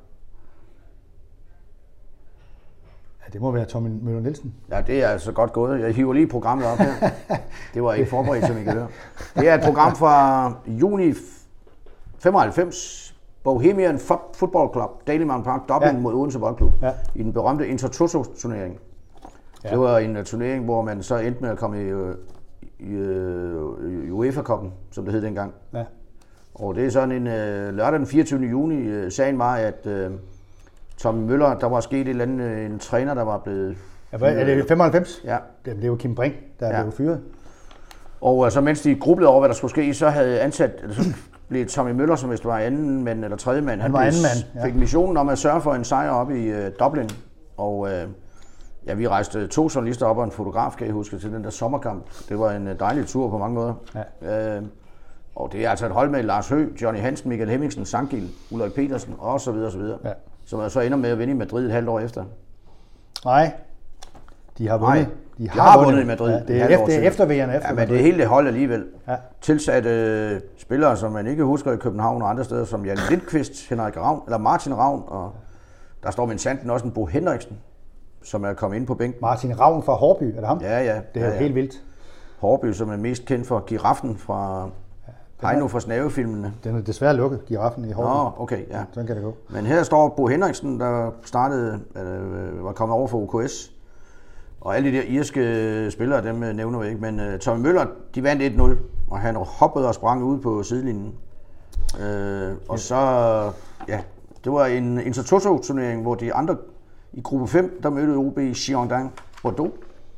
Ja, 3.27 3.33
det 3.33 3.40
må 3.40 3.51
være 3.51 3.64
Tommy 3.64 3.88
Møller 4.03 4.21
Nielsen. 4.21 4.55
Ja, 4.71 4.81
det 4.81 5.05
er 5.05 5.09
altså 5.09 5.33
godt 5.33 5.53
gået. 5.53 5.81
Jeg 5.81 5.94
hiver 5.94 6.12
lige 6.12 6.27
programmet 6.27 6.66
op 6.66 6.79
her. 6.79 7.11
Det 7.75 7.83
var 7.83 7.94
ikke 7.94 8.11
forberedt, 8.11 8.47
som 8.47 8.59
I 8.59 8.62
kan 8.64 8.73
høre. 8.73 8.88
Det 9.37 9.49
er 9.49 9.55
et 9.55 9.61
program 9.64 9.97
fra 9.97 10.53
juni 10.66 11.14
95. 12.18 13.14
Bohemian 13.44 13.99
Football 14.35 14.73
Club, 14.73 15.07
Daily 15.07 15.23
Mountain 15.23 15.44
Park, 15.44 15.68
Dublin 15.68 15.94
ja. 15.94 16.01
mod 16.01 16.14
Odense 16.14 16.38
Boldklub. 16.38 16.73
Ja. 16.83 16.92
I 17.14 17.23
den 17.23 17.33
berømte 17.33 17.68
Intertoto-turnering. 17.68 18.79
Ja. 19.64 19.71
Det 19.71 19.79
var 19.79 19.99
en 19.99 20.16
uh, 20.16 20.23
turnering, 20.25 20.64
hvor 20.64 20.83
man 20.83 21.03
så 21.03 21.16
endte 21.16 21.40
med 21.40 21.51
at 21.51 21.59
komme 21.59 21.83
i, 21.88 21.92
uh, 21.94 22.11
i 22.79 22.97
uh, 23.01 24.18
UEFA-koppen, 24.18 24.73
som 24.90 25.05
det 25.05 25.12
hed 25.14 25.23
dengang. 25.23 25.53
Ja. 25.75 25.85
Og 26.55 26.75
det 26.75 26.87
er 26.87 26.90
sådan 26.90 27.12
en 27.12 27.27
uh, 27.27 27.75
lørdag 27.77 27.99
den 27.99 28.07
24. 28.07 28.40
juni. 28.40 29.05
Uh, 29.05 29.12
sagen 29.12 29.38
var, 29.38 29.55
at 29.57 29.87
uh, 29.87 30.12
Tom 30.99 31.14
Møller, 31.14 31.59
der 31.59 31.66
var 31.66 31.81
sket 31.81 32.01
et 32.01 32.09
eller 32.09 32.25
andet, 32.25 32.66
en 32.66 32.79
træner, 32.79 33.14
der 33.14 33.23
var 33.23 33.38
blevet... 33.38 33.77
Ja, 34.12 34.18
hvad, 34.18 34.37
er 34.37 34.44
det 34.44 34.64
95? 34.68 35.21
Ja, 35.25 35.37
Det 35.64 35.77
blev 35.77 35.99
Kim 35.99 36.14
Brink, 36.14 36.35
der 36.61 36.77
Ja. 36.77 36.83
blev 36.83 36.92
fyret. 36.92 37.21
Og 38.21 38.47
øh, 38.47 38.53
så 38.53 38.61
mens 38.61 38.81
de 38.83 38.94
grublede 38.94 39.29
over, 39.31 39.40
hvad 39.40 39.49
der 39.49 39.55
skulle 39.55 39.71
ske, 39.71 39.94
så 39.94 40.09
havde 40.09 40.40
ansat, 40.40 40.85
så 40.90 41.03
blev 41.49 41.66
Tommy 41.66 41.90
Møller, 41.90 42.16
som 42.16 42.29
hvis 42.29 42.40
det 42.40 42.49
var 42.49 42.59
anden 42.59 43.05
mand 43.05 43.25
eller 43.25 43.37
tredje 43.37 43.61
mand, 43.61 43.81
Han 43.81 43.92
var 43.92 43.99
blev- 43.99 44.07
anden 44.09 44.23
mand, 44.23 44.62
ja. 44.62 44.66
fik 44.66 44.75
missionen 44.81 45.16
om 45.16 45.29
at 45.29 45.38
sørge 45.38 45.61
for 45.61 45.75
en 45.75 45.85
sejr 45.85 46.11
op 46.11 46.31
i 46.31 46.47
øh, 46.47 46.71
Dublin. 46.81 47.11
Og 47.57 47.88
øh, 47.92 48.05
ja, 48.88 48.94
vi 48.94 49.09
rejste 49.09 49.46
to 49.46 49.68
journalister 49.74 50.07
op 50.07 50.18
og 50.18 50.24
en 50.24 50.31
fotograf, 50.31 50.72
kan 50.79 50.87
jeg 50.87 50.94
huske, 50.94 51.18
til 51.18 51.33
den 51.33 51.44
der 51.44 51.51
sommerkamp. 51.51 52.05
Det 52.29 52.38
var 52.38 52.51
en 52.53 52.68
øh, 52.68 52.79
dejlig 52.81 53.07
tur 53.07 53.31
på 53.31 53.38
mange 53.38 53.55
måder. 53.55 53.74
Ja. 54.22 54.57
Øh, 54.57 54.62
og 55.37 55.53
det 55.53 55.66
er 55.66 55.70
altså 55.70 55.87
et 55.87 55.92
hold 55.92 56.11
med 56.11 56.22
Lars 56.22 56.48
Høgh, 56.48 56.83
Johnny 56.83 57.01
Hansen, 57.01 57.29
Michael 57.29 57.51
Hemmingsen, 57.51 57.85
Sangil, 57.85 58.31
Ulrik 58.51 58.72
Petersen 58.72 59.14
og 59.18 59.40
så 59.40 59.53
videre, 59.53 59.70
så 59.70 59.79
videre. 59.79 59.98
Ja. 60.05 60.12
Som 60.44 60.70
så 60.70 60.81
ender 60.81 60.98
med 60.98 61.11
at 61.11 61.18
vinde 61.18 61.33
i 61.33 61.37
Madrid 61.37 61.66
et 61.66 61.72
halvt 61.72 61.88
år 61.88 62.01
efter. 62.01 62.24
Nej, 63.24 63.53
de 64.59 64.68
har 64.68 64.79
vundet. 64.79 65.09
Nej, 65.38 65.48
de 65.55 65.61
har 65.61 65.85
vundet 65.85 66.03
i 66.03 66.07
Madrid 66.07 66.31
Ja, 66.31 66.38
det 66.38 66.51
et 66.57 66.62
er 66.62 66.66
efter, 66.68 66.87
senere. 66.87 67.05
efter 67.05 67.24
efter 67.24 67.68
Ja, 67.68 67.74
men 67.74 67.88
det 67.88 67.96
er 67.96 68.03
hele 68.03 68.18
det 68.18 68.27
hold 68.27 68.46
alligevel. 68.46 68.85
Ja. 69.09 69.16
Tilsatte 69.40 69.90
øh, 69.90 70.40
spillere, 70.57 70.96
som 70.96 71.12
man 71.12 71.27
ikke 71.27 71.44
husker 71.44 71.72
i 71.72 71.77
København 71.77 72.22
og 72.22 72.31
andre 72.31 72.44
steder, 72.44 72.64
som 72.64 72.87
Jan 72.87 72.98
Lindqvist, 73.11 73.68
Henrik 73.68 73.96
Ravn, 73.96 74.22
eller 74.27 74.38
Martin 74.38 74.74
Ravn, 74.74 75.03
og 75.07 75.33
der 76.03 76.11
står 76.11 76.27
min 76.27 76.38
sanden 76.38 76.70
også 76.70 76.87
en 76.87 76.92
Bo 76.92 77.07
Henriksen, 77.07 77.59
som 78.23 78.45
er 78.45 78.53
kommet 78.53 78.77
ind 78.77 78.87
på 78.87 78.95
bænken. 78.95 79.21
Martin 79.21 79.61
Ravn 79.61 79.83
fra 79.83 79.95
Hårby, 79.95 80.25
er 80.25 80.41
det 80.41 80.47
ham? 80.47 80.61
Ja, 80.61 80.79
ja. 80.85 81.01
Det 81.15 81.23
er 81.23 81.27
ja, 81.27 81.33
ja. 81.33 81.39
helt 81.39 81.55
vildt. 81.55 81.83
Hårby, 82.39 82.73
som 82.73 82.91
er 82.91 82.97
mest 82.97 83.25
kendt 83.25 83.47
for 83.47 83.61
Giraffen 83.67 84.17
fra 84.17 84.71
Heino 85.43 85.69
fra 85.69 85.81
Snavefilmene. 85.81 86.53
Den 86.65 86.77
er 86.77 86.81
desværre 86.81 87.17
lukket, 87.17 87.45
giraffen 87.47 87.85
i 87.85 87.93
Hårby. 87.93 88.07
Nå, 88.07 88.43
okay, 88.43 88.69
ja. 88.71 88.85
Sådan 88.93 89.07
kan 89.07 89.17
det 89.17 89.25
gå. 89.25 89.35
Men 89.51 89.67
her 89.67 89.83
står 89.83 90.09
Bo 90.09 90.27
Henriksen, 90.27 90.81
der 90.81 91.11
startede, 91.25 91.81
øh, 91.97 92.65
var 92.65 92.73
kommet 92.73 92.97
over 92.97 93.09
for 93.09 93.35
OKS. 93.35 93.73
Og 94.61 94.77
alle 94.77 94.91
de 94.91 94.97
der 94.97 95.03
irske 95.03 95.91
spillere, 95.91 96.25
dem 96.25 96.43
øh, 96.43 96.55
nævner 96.55 96.79
vi 96.79 96.87
ikke. 96.87 97.01
Men 97.01 97.21
øh, 97.21 97.39
Tommy 97.39 97.63
Møller, 97.63 97.87
de 98.15 98.23
vandt 98.23 98.61
1-0, 98.61 98.77
og 99.11 99.19
han 99.19 99.37
hoppede 99.37 99.89
og 99.89 99.95
sprang 99.95 100.23
ud 100.23 100.39
på 100.39 100.63
sidelinjen. 100.63 101.15
Øh, 102.01 102.53
og 102.69 102.79
så, 102.79 102.97
ja, 103.89 104.01
det 104.45 104.53
var 104.53 104.67
en 104.67 105.01
Intertoto-turnering, 105.01 106.03
hvor 106.03 106.15
de 106.15 106.35
andre 106.35 106.57
i 107.19 107.21
gruppe 107.21 107.47
5, 107.47 107.81
der 107.83 107.91
mødte 107.91 108.17
OB 108.17 108.39
Girondin, 108.55 109.11
Bordeaux, 109.43 109.73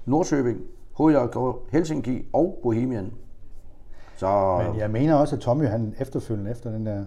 Nordsjøbing, 0.06 0.58
HJK, 0.98 1.38
Helsinki 1.72 2.26
og 2.32 2.58
Bohemian. 2.62 3.12
Så 4.16 4.62
Men 4.66 4.80
jeg 4.80 4.90
mener 4.90 5.14
også, 5.14 5.36
at 5.36 5.42
Tommy 5.42 5.66
han 5.66 5.94
efterfølgende 5.98 6.50
efter 6.50 6.70
den 6.70 6.86
der 6.86 7.04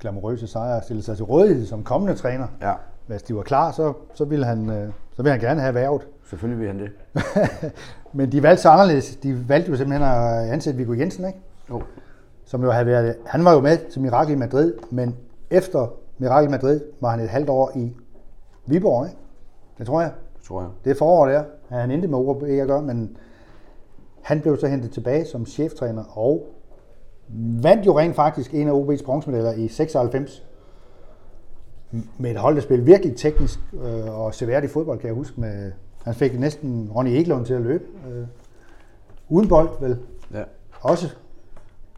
glamourøse 0.00 0.46
sejr 0.46 0.80
stillede 0.80 1.04
sig 1.04 1.16
til 1.16 1.24
rådighed 1.24 1.66
som 1.66 1.84
kommende 1.84 2.14
træner. 2.14 2.46
ja, 2.62 2.72
Hvis 3.06 3.22
de 3.22 3.36
var 3.36 3.42
klar, 3.42 3.70
så, 3.72 3.92
så, 4.14 4.24
ville 4.24 4.46
han, 4.46 4.70
øh, 4.70 4.92
så 5.12 5.22
ville 5.22 5.30
han 5.30 5.40
gerne 5.40 5.60
have 5.60 5.74
værvet. 5.74 6.06
selvfølgelig 6.28 6.60
vil 6.60 6.66
han 6.68 6.78
det. 6.78 6.90
Men 8.12 8.32
de 8.32 8.42
valgte 8.42 8.62
så 8.62 8.68
anderledes. 8.70 9.16
De 9.16 9.48
valgte 9.48 9.70
jo 9.70 9.76
simpelthen 9.76 10.08
at 10.08 10.50
ansætte 10.50 10.76
Viggo 10.76 10.92
Jensen, 10.92 11.26
ikke? 11.26 11.38
Jo. 11.70 11.82
som 12.44 12.62
jo 12.62 12.70
havde 12.70 12.86
været, 12.86 13.16
han 13.26 13.44
var 13.44 13.52
jo 13.52 13.60
med 13.60 13.90
til 13.90 14.00
Mirakel 14.00 14.32
i 14.34 14.38
Madrid, 14.38 14.74
men 14.90 15.16
efter 15.50 15.86
Mirakel 16.18 16.48
i 16.48 16.50
Madrid 16.50 16.80
var 17.00 17.10
han 17.10 17.20
et 17.20 17.28
halvt 17.28 17.48
år 17.48 17.72
i 17.76 17.96
Viborg, 18.68 19.06
ikke? 19.06 19.18
Det 19.78 19.86
tror 19.86 20.00
jeg. 20.00 20.12
Det 20.36 20.44
tror 20.44 20.60
jeg. 20.60 20.70
Det 20.84 20.90
er 20.90 20.94
forår 20.94 21.26
der. 21.26 21.44
Han 21.68 21.90
endte 21.90 22.08
med 22.08 22.18
OB 22.18 22.42
ikke 22.42 22.62
at 22.62 22.68
gøre, 22.68 22.82
men 22.82 23.16
han 24.22 24.40
blev 24.40 24.58
så 24.58 24.66
hentet 24.66 24.90
tilbage 24.90 25.24
som 25.24 25.46
cheftræner 25.46 26.04
og 26.18 26.46
vandt 27.62 27.86
jo 27.86 27.98
rent 27.98 28.16
faktisk 28.16 28.54
en 28.54 28.68
af 28.68 28.72
OB's 28.72 29.04
bronzemedaljer 29.04 29.52
i 29.52 29.68
96 29.68 30.44
med 32.18 32.30
et 32.30 32.36
hold, 32.36 32.54
der 32.54 32.60
spillede 32.60 32.86
virkelig 32.86 33.16
teknisk 33.16 33.58
øh, 33.72 34.20
og 34.20 34.34
seværdigt 34.34 34.72
fodbold, 34.72 34.98
kan 34.98 35.06
jeg 35.06 35.14
huske. 35.14 35.40
Med, 35.40 35.72
han 36.04 36.14
fik 36.14 36.40
næsten 36.40 36.90
Ronny 36.96 37.10
Eklund 37.10 37.46
til 37.46 37.54
at 37.54 37.60
løbe. 37.60 37.84
Øh, 38.10 38.26
uden 39.28 39.48
bold, 39.48 39.68
vel? 39.80 39.98
Ja. 40.32 40.42
Også. 40.80 41.16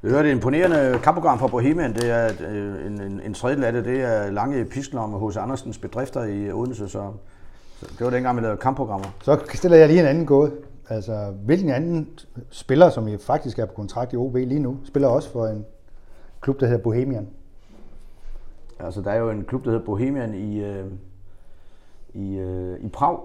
Vi 0.03 0.11
hørte 0.11 0.29
et 0.29 0.33
imponerende 0.33 1.01
kampprogram 1.03 1.39
fra 1.39 1.47
Bohemian. 1.47 1.95
Det 1.95 2.11
er 2.11 2.33
øh, 2.49 2.87
en, 2.87 3.01
en, 3.01 3.21
en 3.21 3.35
tredjedel 3.35 3.65
af 3.65 3.73
det, 3.73 3.85
det 3.85 4.01
er 4.03 4.31
lange 4.31 4.65
piskler 4.65 5.01
om 5.01 5.11
hos 5.11 5.37
Andersens 5.37 5.79
bedrifter 5.79 6.25
i 6.25 6.53
Odense. 6.53 6.89
Så, 6.89 7.13
så 7.81 7.87
det 7.99 8.05
var 8.05 8.11
dengang, 8.11 8.37
vi 8.37 8.43
lavede 8.43 8.57
kampprogrammer. 8.57 9.07
Så 9.23 9.41
stiller 9.55 9.77
jeg 9.77 9.89
lige 9.89 10.01
en 10.01 10.07
anden 10.07 10.27
gåde. 10.27 10.53
Altså, 10.89 11.35
hvilken 11.45 11.71
anden 11.71 12.09
spiller, 12.51 12.91
som 12.91 13.09
I 13.09 13.19
faktisk 13.19 13.59
er 13.59 13.67
på 13.67 13.73
kontrakt 13.73 14.13
i 14.13 14.17
OB 14.17 14.35
lige 14.35 14.59
nu, 14.59 14.77
spiller 14.85 15.09
også 15.09 15.33
for 15.33 15.47
en 15.47 15.67
klub, 16.41 16.61
der 16.61 16.67
hedder 16.67 16.83
Bohemian? 16.83 17.29
Altså, 18.79 19.01
der 19.01 19.11
er 19.11 19.19
jo 19.19 19.31
en 19.31 19.45
klub, 19.45 19.65
der 19.65 19.71
hedder 19.71 19.85
Bohemian 19.85 20.35
i, 20.35 20.61
øh, 20.61 20.87
i, 22.15 22.39
øh, 22.39 22.81
i 22.81 22.89
Prag. 22.89 23.21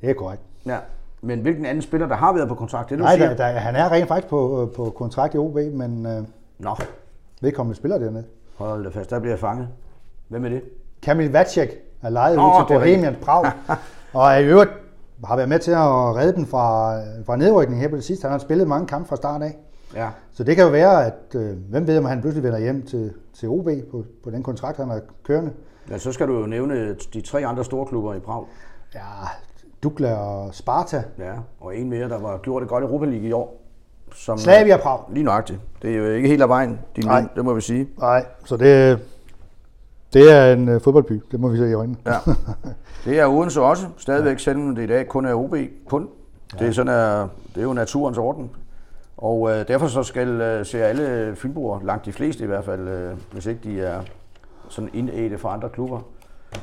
Det 0.00 0.10
er 0.10 0.14
korrekt. 0.14 0.42
Ja. 0.66 0.78
Men 1.24 1.40
hvilken 1.40 1.66
anden 1.66 1.82
spiller, 1.82 2.06
der 2.08 2.14
har 2.14 2.32
været 2.32 2.48
på 2.48 2.54
kontrakt? 2.54 2.90
Det, 2.90 2.98
du 2.98 3.02
Nej, 3.04 3.16
siger? 3.16 3.28
der, 3.28 3.36
der, 3.36 3.44
han 3.46 3.76
er 3.76 3.92
rent 3.92 4.08
faktisk 4.08 4.28
på, 4.28 4.70
på 4.76 4.90
kontrakt 4.96 5.34
i 5.34 5.38
OB, 5.38 5.54
men 5.72 6.06
øh, 6.06 6.22
Nå, 6.58 6.76
vedkommende 7.40 7.76
spiller 7.76 7.98
dernede. 7.98 8.24
hold 8.56 8.84
da 8.84 8.90
fast. 8.98 9.10
Der 9.10 9.18
bliver 9.18 9.32
jeg 9.32 9.38
fanget. 9.40 9.68
Hvem 10.28 10.44
er 10.44 10.48
det? 10.48 10.62
Kamil 11.02 11.32
Vacek 11.32 11.70
er 12.02 12.08
lejet 12.08 12.36
Nå, 12.36 12.42
ud 12.46 12.66
til 12.68 12.74
Bohemian 12.74 13.16
Prag, 13.22 13.52
og 14.12 14.26
er 14.32 14.36
i 14.36 14.44
øvrigt 14.44 14.70
har 15.24 15.36
været 15.36 15.48
med 15.48 15.58
til 15.58 15.70
at 15.70 15.78
redde 16.16 16.36
dem 16.36 16.46
fra, 16.46 16.96
fra 17.26 17.36
nedrykning 17.36 17.80
her 17.80 17.88
på 17.88 17.96
det 17.96 18.04
sidste. 18.04 18.24
Han 18.24 18.30
har 18.32 18.38
spillet 18.38 18.68
mange 18.68 18.86
kampe 18.86 19.08
fra 19.08 19.16
start 19.16 19.42
af. 19.42 19.56
Ja. 19.94 20.08
Så 20.32 20.44
det 20.44 20.56
kan 20.56 20.64
jo 20.64 20.70
være, 20.70 21.06
at 21.06 21.34
øh, 21.34 21.56
hvem 21.70 21.86
ved, 21.86 21.98
om 21.98 22.04
han 22.04 22.20
pludselig 22.20 22.42
vender 22.44 22.58
hjem 22.58 22.86
til, 22.86 23.12
til 23.34 23.48
OB 23.48 23.68
på, 23.90 24.04
på 24.24 24.30
den 24.30 24.42
kontrakt, 24.42 24.76
han 24.76 24.88
har 24.88 25.00
kørende. 25.22 25.52
ja. 25.90 25.98
så 25.98 26.12
skal 26.12 26.28
du 26.28 26.40
jo 26.40 26.46
nævne 26.46 26.94
de 26.94 27.20
tre 27.20 27.46
andre 27.46 27.64
store 27.64 27.86
klubber 27.86 28.14
i 28.14 28.18
Prag. 28.18 28.44
Ja, 28.94 29.00
Dukla 29.84 30.14
og 30.14 30.54
Sparta. 30.54 31.02
Ja, 31.18 31.32
og 31.60 31.76
en 31.76 31.90
mere, 31.90 32.08
der 32.08 32.18
var 32.18 32.38
gjort 32.38 32.60
det 32.62 32.68
godt 32.68 32.84
i 32.84 32.86
Europa 32.86 33.06
League 33.06 33.28
i 33.28 33.32
år. 33.32 33.60
Som, 34.14 34.38
Slavia 34.38 34.76
Prag. 34.76 34.98
Lige 35.12 35.24
nøjagtigt. 35.24 35.60
Det 35.82 35.90
er 35.90 35.96
jo 35.96 36.06
ikke 36.06 36.28
helt 36.28 36.42
af 36.42 36.48
vejen, 36.48 36.78
din 36.96 37.04
Nej. 37.04 37.20
ven, 37.20 37.30
det 37.36 37.44
må 37.44 37.54
vi 37.54 37.60
sige. 37.60 37.88
Nej, 37.98 38.26
så 38.44 38.56
det, 38.56 38.98
det 40.12 40.32
er 40.32 40.52
en 40.52 40.68
øh, 40.68 40.80
fodboldby, 40.80 41.22
det 41.30 41.40
må 41.40 41.48
vi 41.48 41.56
se 41.56 41.70
i 41.70 41.72
øjnene. 41.72 41.96
Ja. 42.06 42.16
Det 43.04 43.18
er 43.18 43.26
Odense 43.26 43.60
også, 43.62 43.86
stadigvæk, 43.96 44.38
selvom 44.38 44.74
det 44.74 44.82
i 44.82 44.86
dag 44.86 45.08
kun 45.08 45.26
er 45.26 45.34
OB. 45.34 45.54
Kun. 45.86 46.08
Det, 46.58 46.68
er 46.68 46.72
sådan, 46.72 46.92
er, 46.92 47.28
det 47.54 47.60
er 47.60 47.62
jo 47.62 47.72
naturens 47.72 48.18
orden. 48.18 48.50
Og 49.16 49.50
øh, 49.50 49.68
derfor 49.68 49.86
så 49.86 50.02
skal 50.02 50.28
øh, 50.28 50.66
se 50.66 50.84
alle 50.84 51.36
fynboer, 51.36 51.80
langt 51.82 52.06
de 52.06 52.12
fleste 52.12 52.44
i 52.44 52.46
hvert 52.46 52.64
fald, 52.64 52.88
øh, 52.88 53.12
hvis 53.32 53.46
ikke 53.46 53.60
de 53.64 53.80
er 53.80 54.00
sådan 54.68 54.90
indædte 54.92 55.38
fra 55.38 55.52
andre 55.52 55.68
klubber, 55.68 56.00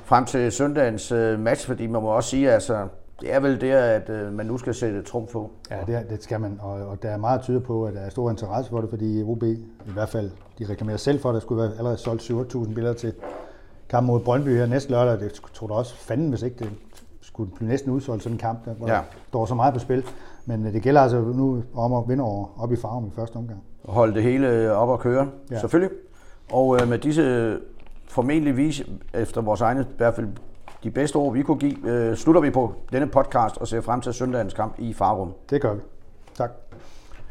frem 0.03 0.25
til 0.25 0.51
søndagens 0.51 1.11
øh, 1.11 1.39
match, 1.39 1.67
fordi 1.67 1.87
man 1.87 2.01
må 2.01 2.07
også 2.07 2.29
sige, 2.29 2.51
altså, 2.51 2.87
det 3.21 3.33
er 3.33 3.39
vel 3.39 3.61
der, 3.61 3.79
at 3.79 4.09
øh, 4.09 4.33
man 4.33 4.45
nu 4.45 4.57
skal 4.57 4.73
sætte 4.73 5.01
trumf 5.03 5.31
på. 5.31 5.51
Ja, 5.71 5.77
det, 5.87 5.95
er- 5.95 6.03
det 6.03 6.23
skal 6.23 6.39
man, 6.41 6.59
og, 6.61 6.71
og 6.73 7.03
der 7.03 7.09
er 7.09 7.17
meget 7.17 7.41
tyder 7.41 7.59
på, 7.59 7.85
at 7.85 7.93
der 7.93 7.99
er 7.99 8.09
stor 8.09 8.29
interesse 8.29 8.69
for 8.71 8.81
det, 8.81 8.89
fordi 8.89 9.23
OB, 9.23 9.43
i 9.43 9.57
hvert 9.93 10.09
fald, 10.09 10.31
de 10.59 10.65
reklamerer 10.69 10.97
selv 10.97 11.19
for, 11.19 11.29
at 11.29 11.33
der 11.33 11.39
skulle 11.39 11.61
være 11.63 11.71
allerede 11.77 11.97
solgt 11.97 12.21
7.000 12.31 12.73
billeder 12.73 12.93
til 12.93 13.13
kampen 13.89 14.07
mod 14.07 14.19
Brøndby 14.19 14.49
her 14.57 14.65
næste 14.65 14.91
lørdag. 14.91 15.19
Det 15.19 15.33
tror 15.53 15.67
du 15.67 15.73
også 15.73 15.95
fanden, 15.95 16.29
hvis 16.29 16.41
ikke 16.41 16.55
det 16.59 16.69
skulle 17.21 17.51
blive 17.55 17.69
næsten 17.69 17.91
udsolgt 17.91 18.23
sådan 18.23 18.35
en 18.35 18.39
kamp, 18.39 18.65
der, 18.65 18.73
hvor 18.73 18.87
Ja. 18.87 18.93
der 18.93 19.01
står 19.27 19.45
så 19.45 19.55
meget 19.55 19.73
på 19.73 19.79
spil. 19.79 20.03
Men 20.45 20.65
øh, 20.65 20.73
det 20.73 20.81
gælder 20.83 21.01
altså 21.01 21.19
nu 21.21 21.63
om 21.75 21.93
at 21.93 22.03
vinde 22.07 22.23
over 22.23 22.45
op 22.59 22.71
i 22.71 22.75
farven 22.75 23.07
i 23.07 23.11
første 23.15 23.35
omgang. 23.35 23.63
og 23.83 23.93
holde 23.93 24.13
det 24.13 24.23
hele 24.23 24.71
op 24.73 24.89
og 24.89 24.99
køre, 24.99 25.27
Ja. 25.51 25.59
selvfølgelig. 25.59 25.97
Og 26.51 26.81
øh, 26.81 26.87
med 26.89 26.97
disse 26.97 27.57
formentlig 28.07 28.57
vis, 28.57 28.83
efter 29.13 29.41
vores 29.41 29.61
egne, 29.61 29.81
i 29.81 29.97
hvert 29.97 30.15
fald 30.15 30.27
de 30.83 30.91
bedste 30.91 31.15
ord, 31.15 31.33
vi 31.33 31.43
kunne 31.43 31.57
give, 31.59 31.89
øh, 31.89 32.15
slutter 32.15 32.41
vi 32.41 32.49
på 32.49 32.73
denne 32.91 33.07
podcast 33.07 33.57
og 33.57 33.67
ser 33.67 33.81
frem 33.81 34.01
til 34.01 34.13
søndagens 34.13 34.53
kamp 34.53 34.75
i 34.77 34.93
Farum. 34.93 35.33
Det 35.49 35.61
gør 35.61 35.73
vi. 35.73 35.81
Tak. 36.35 36.70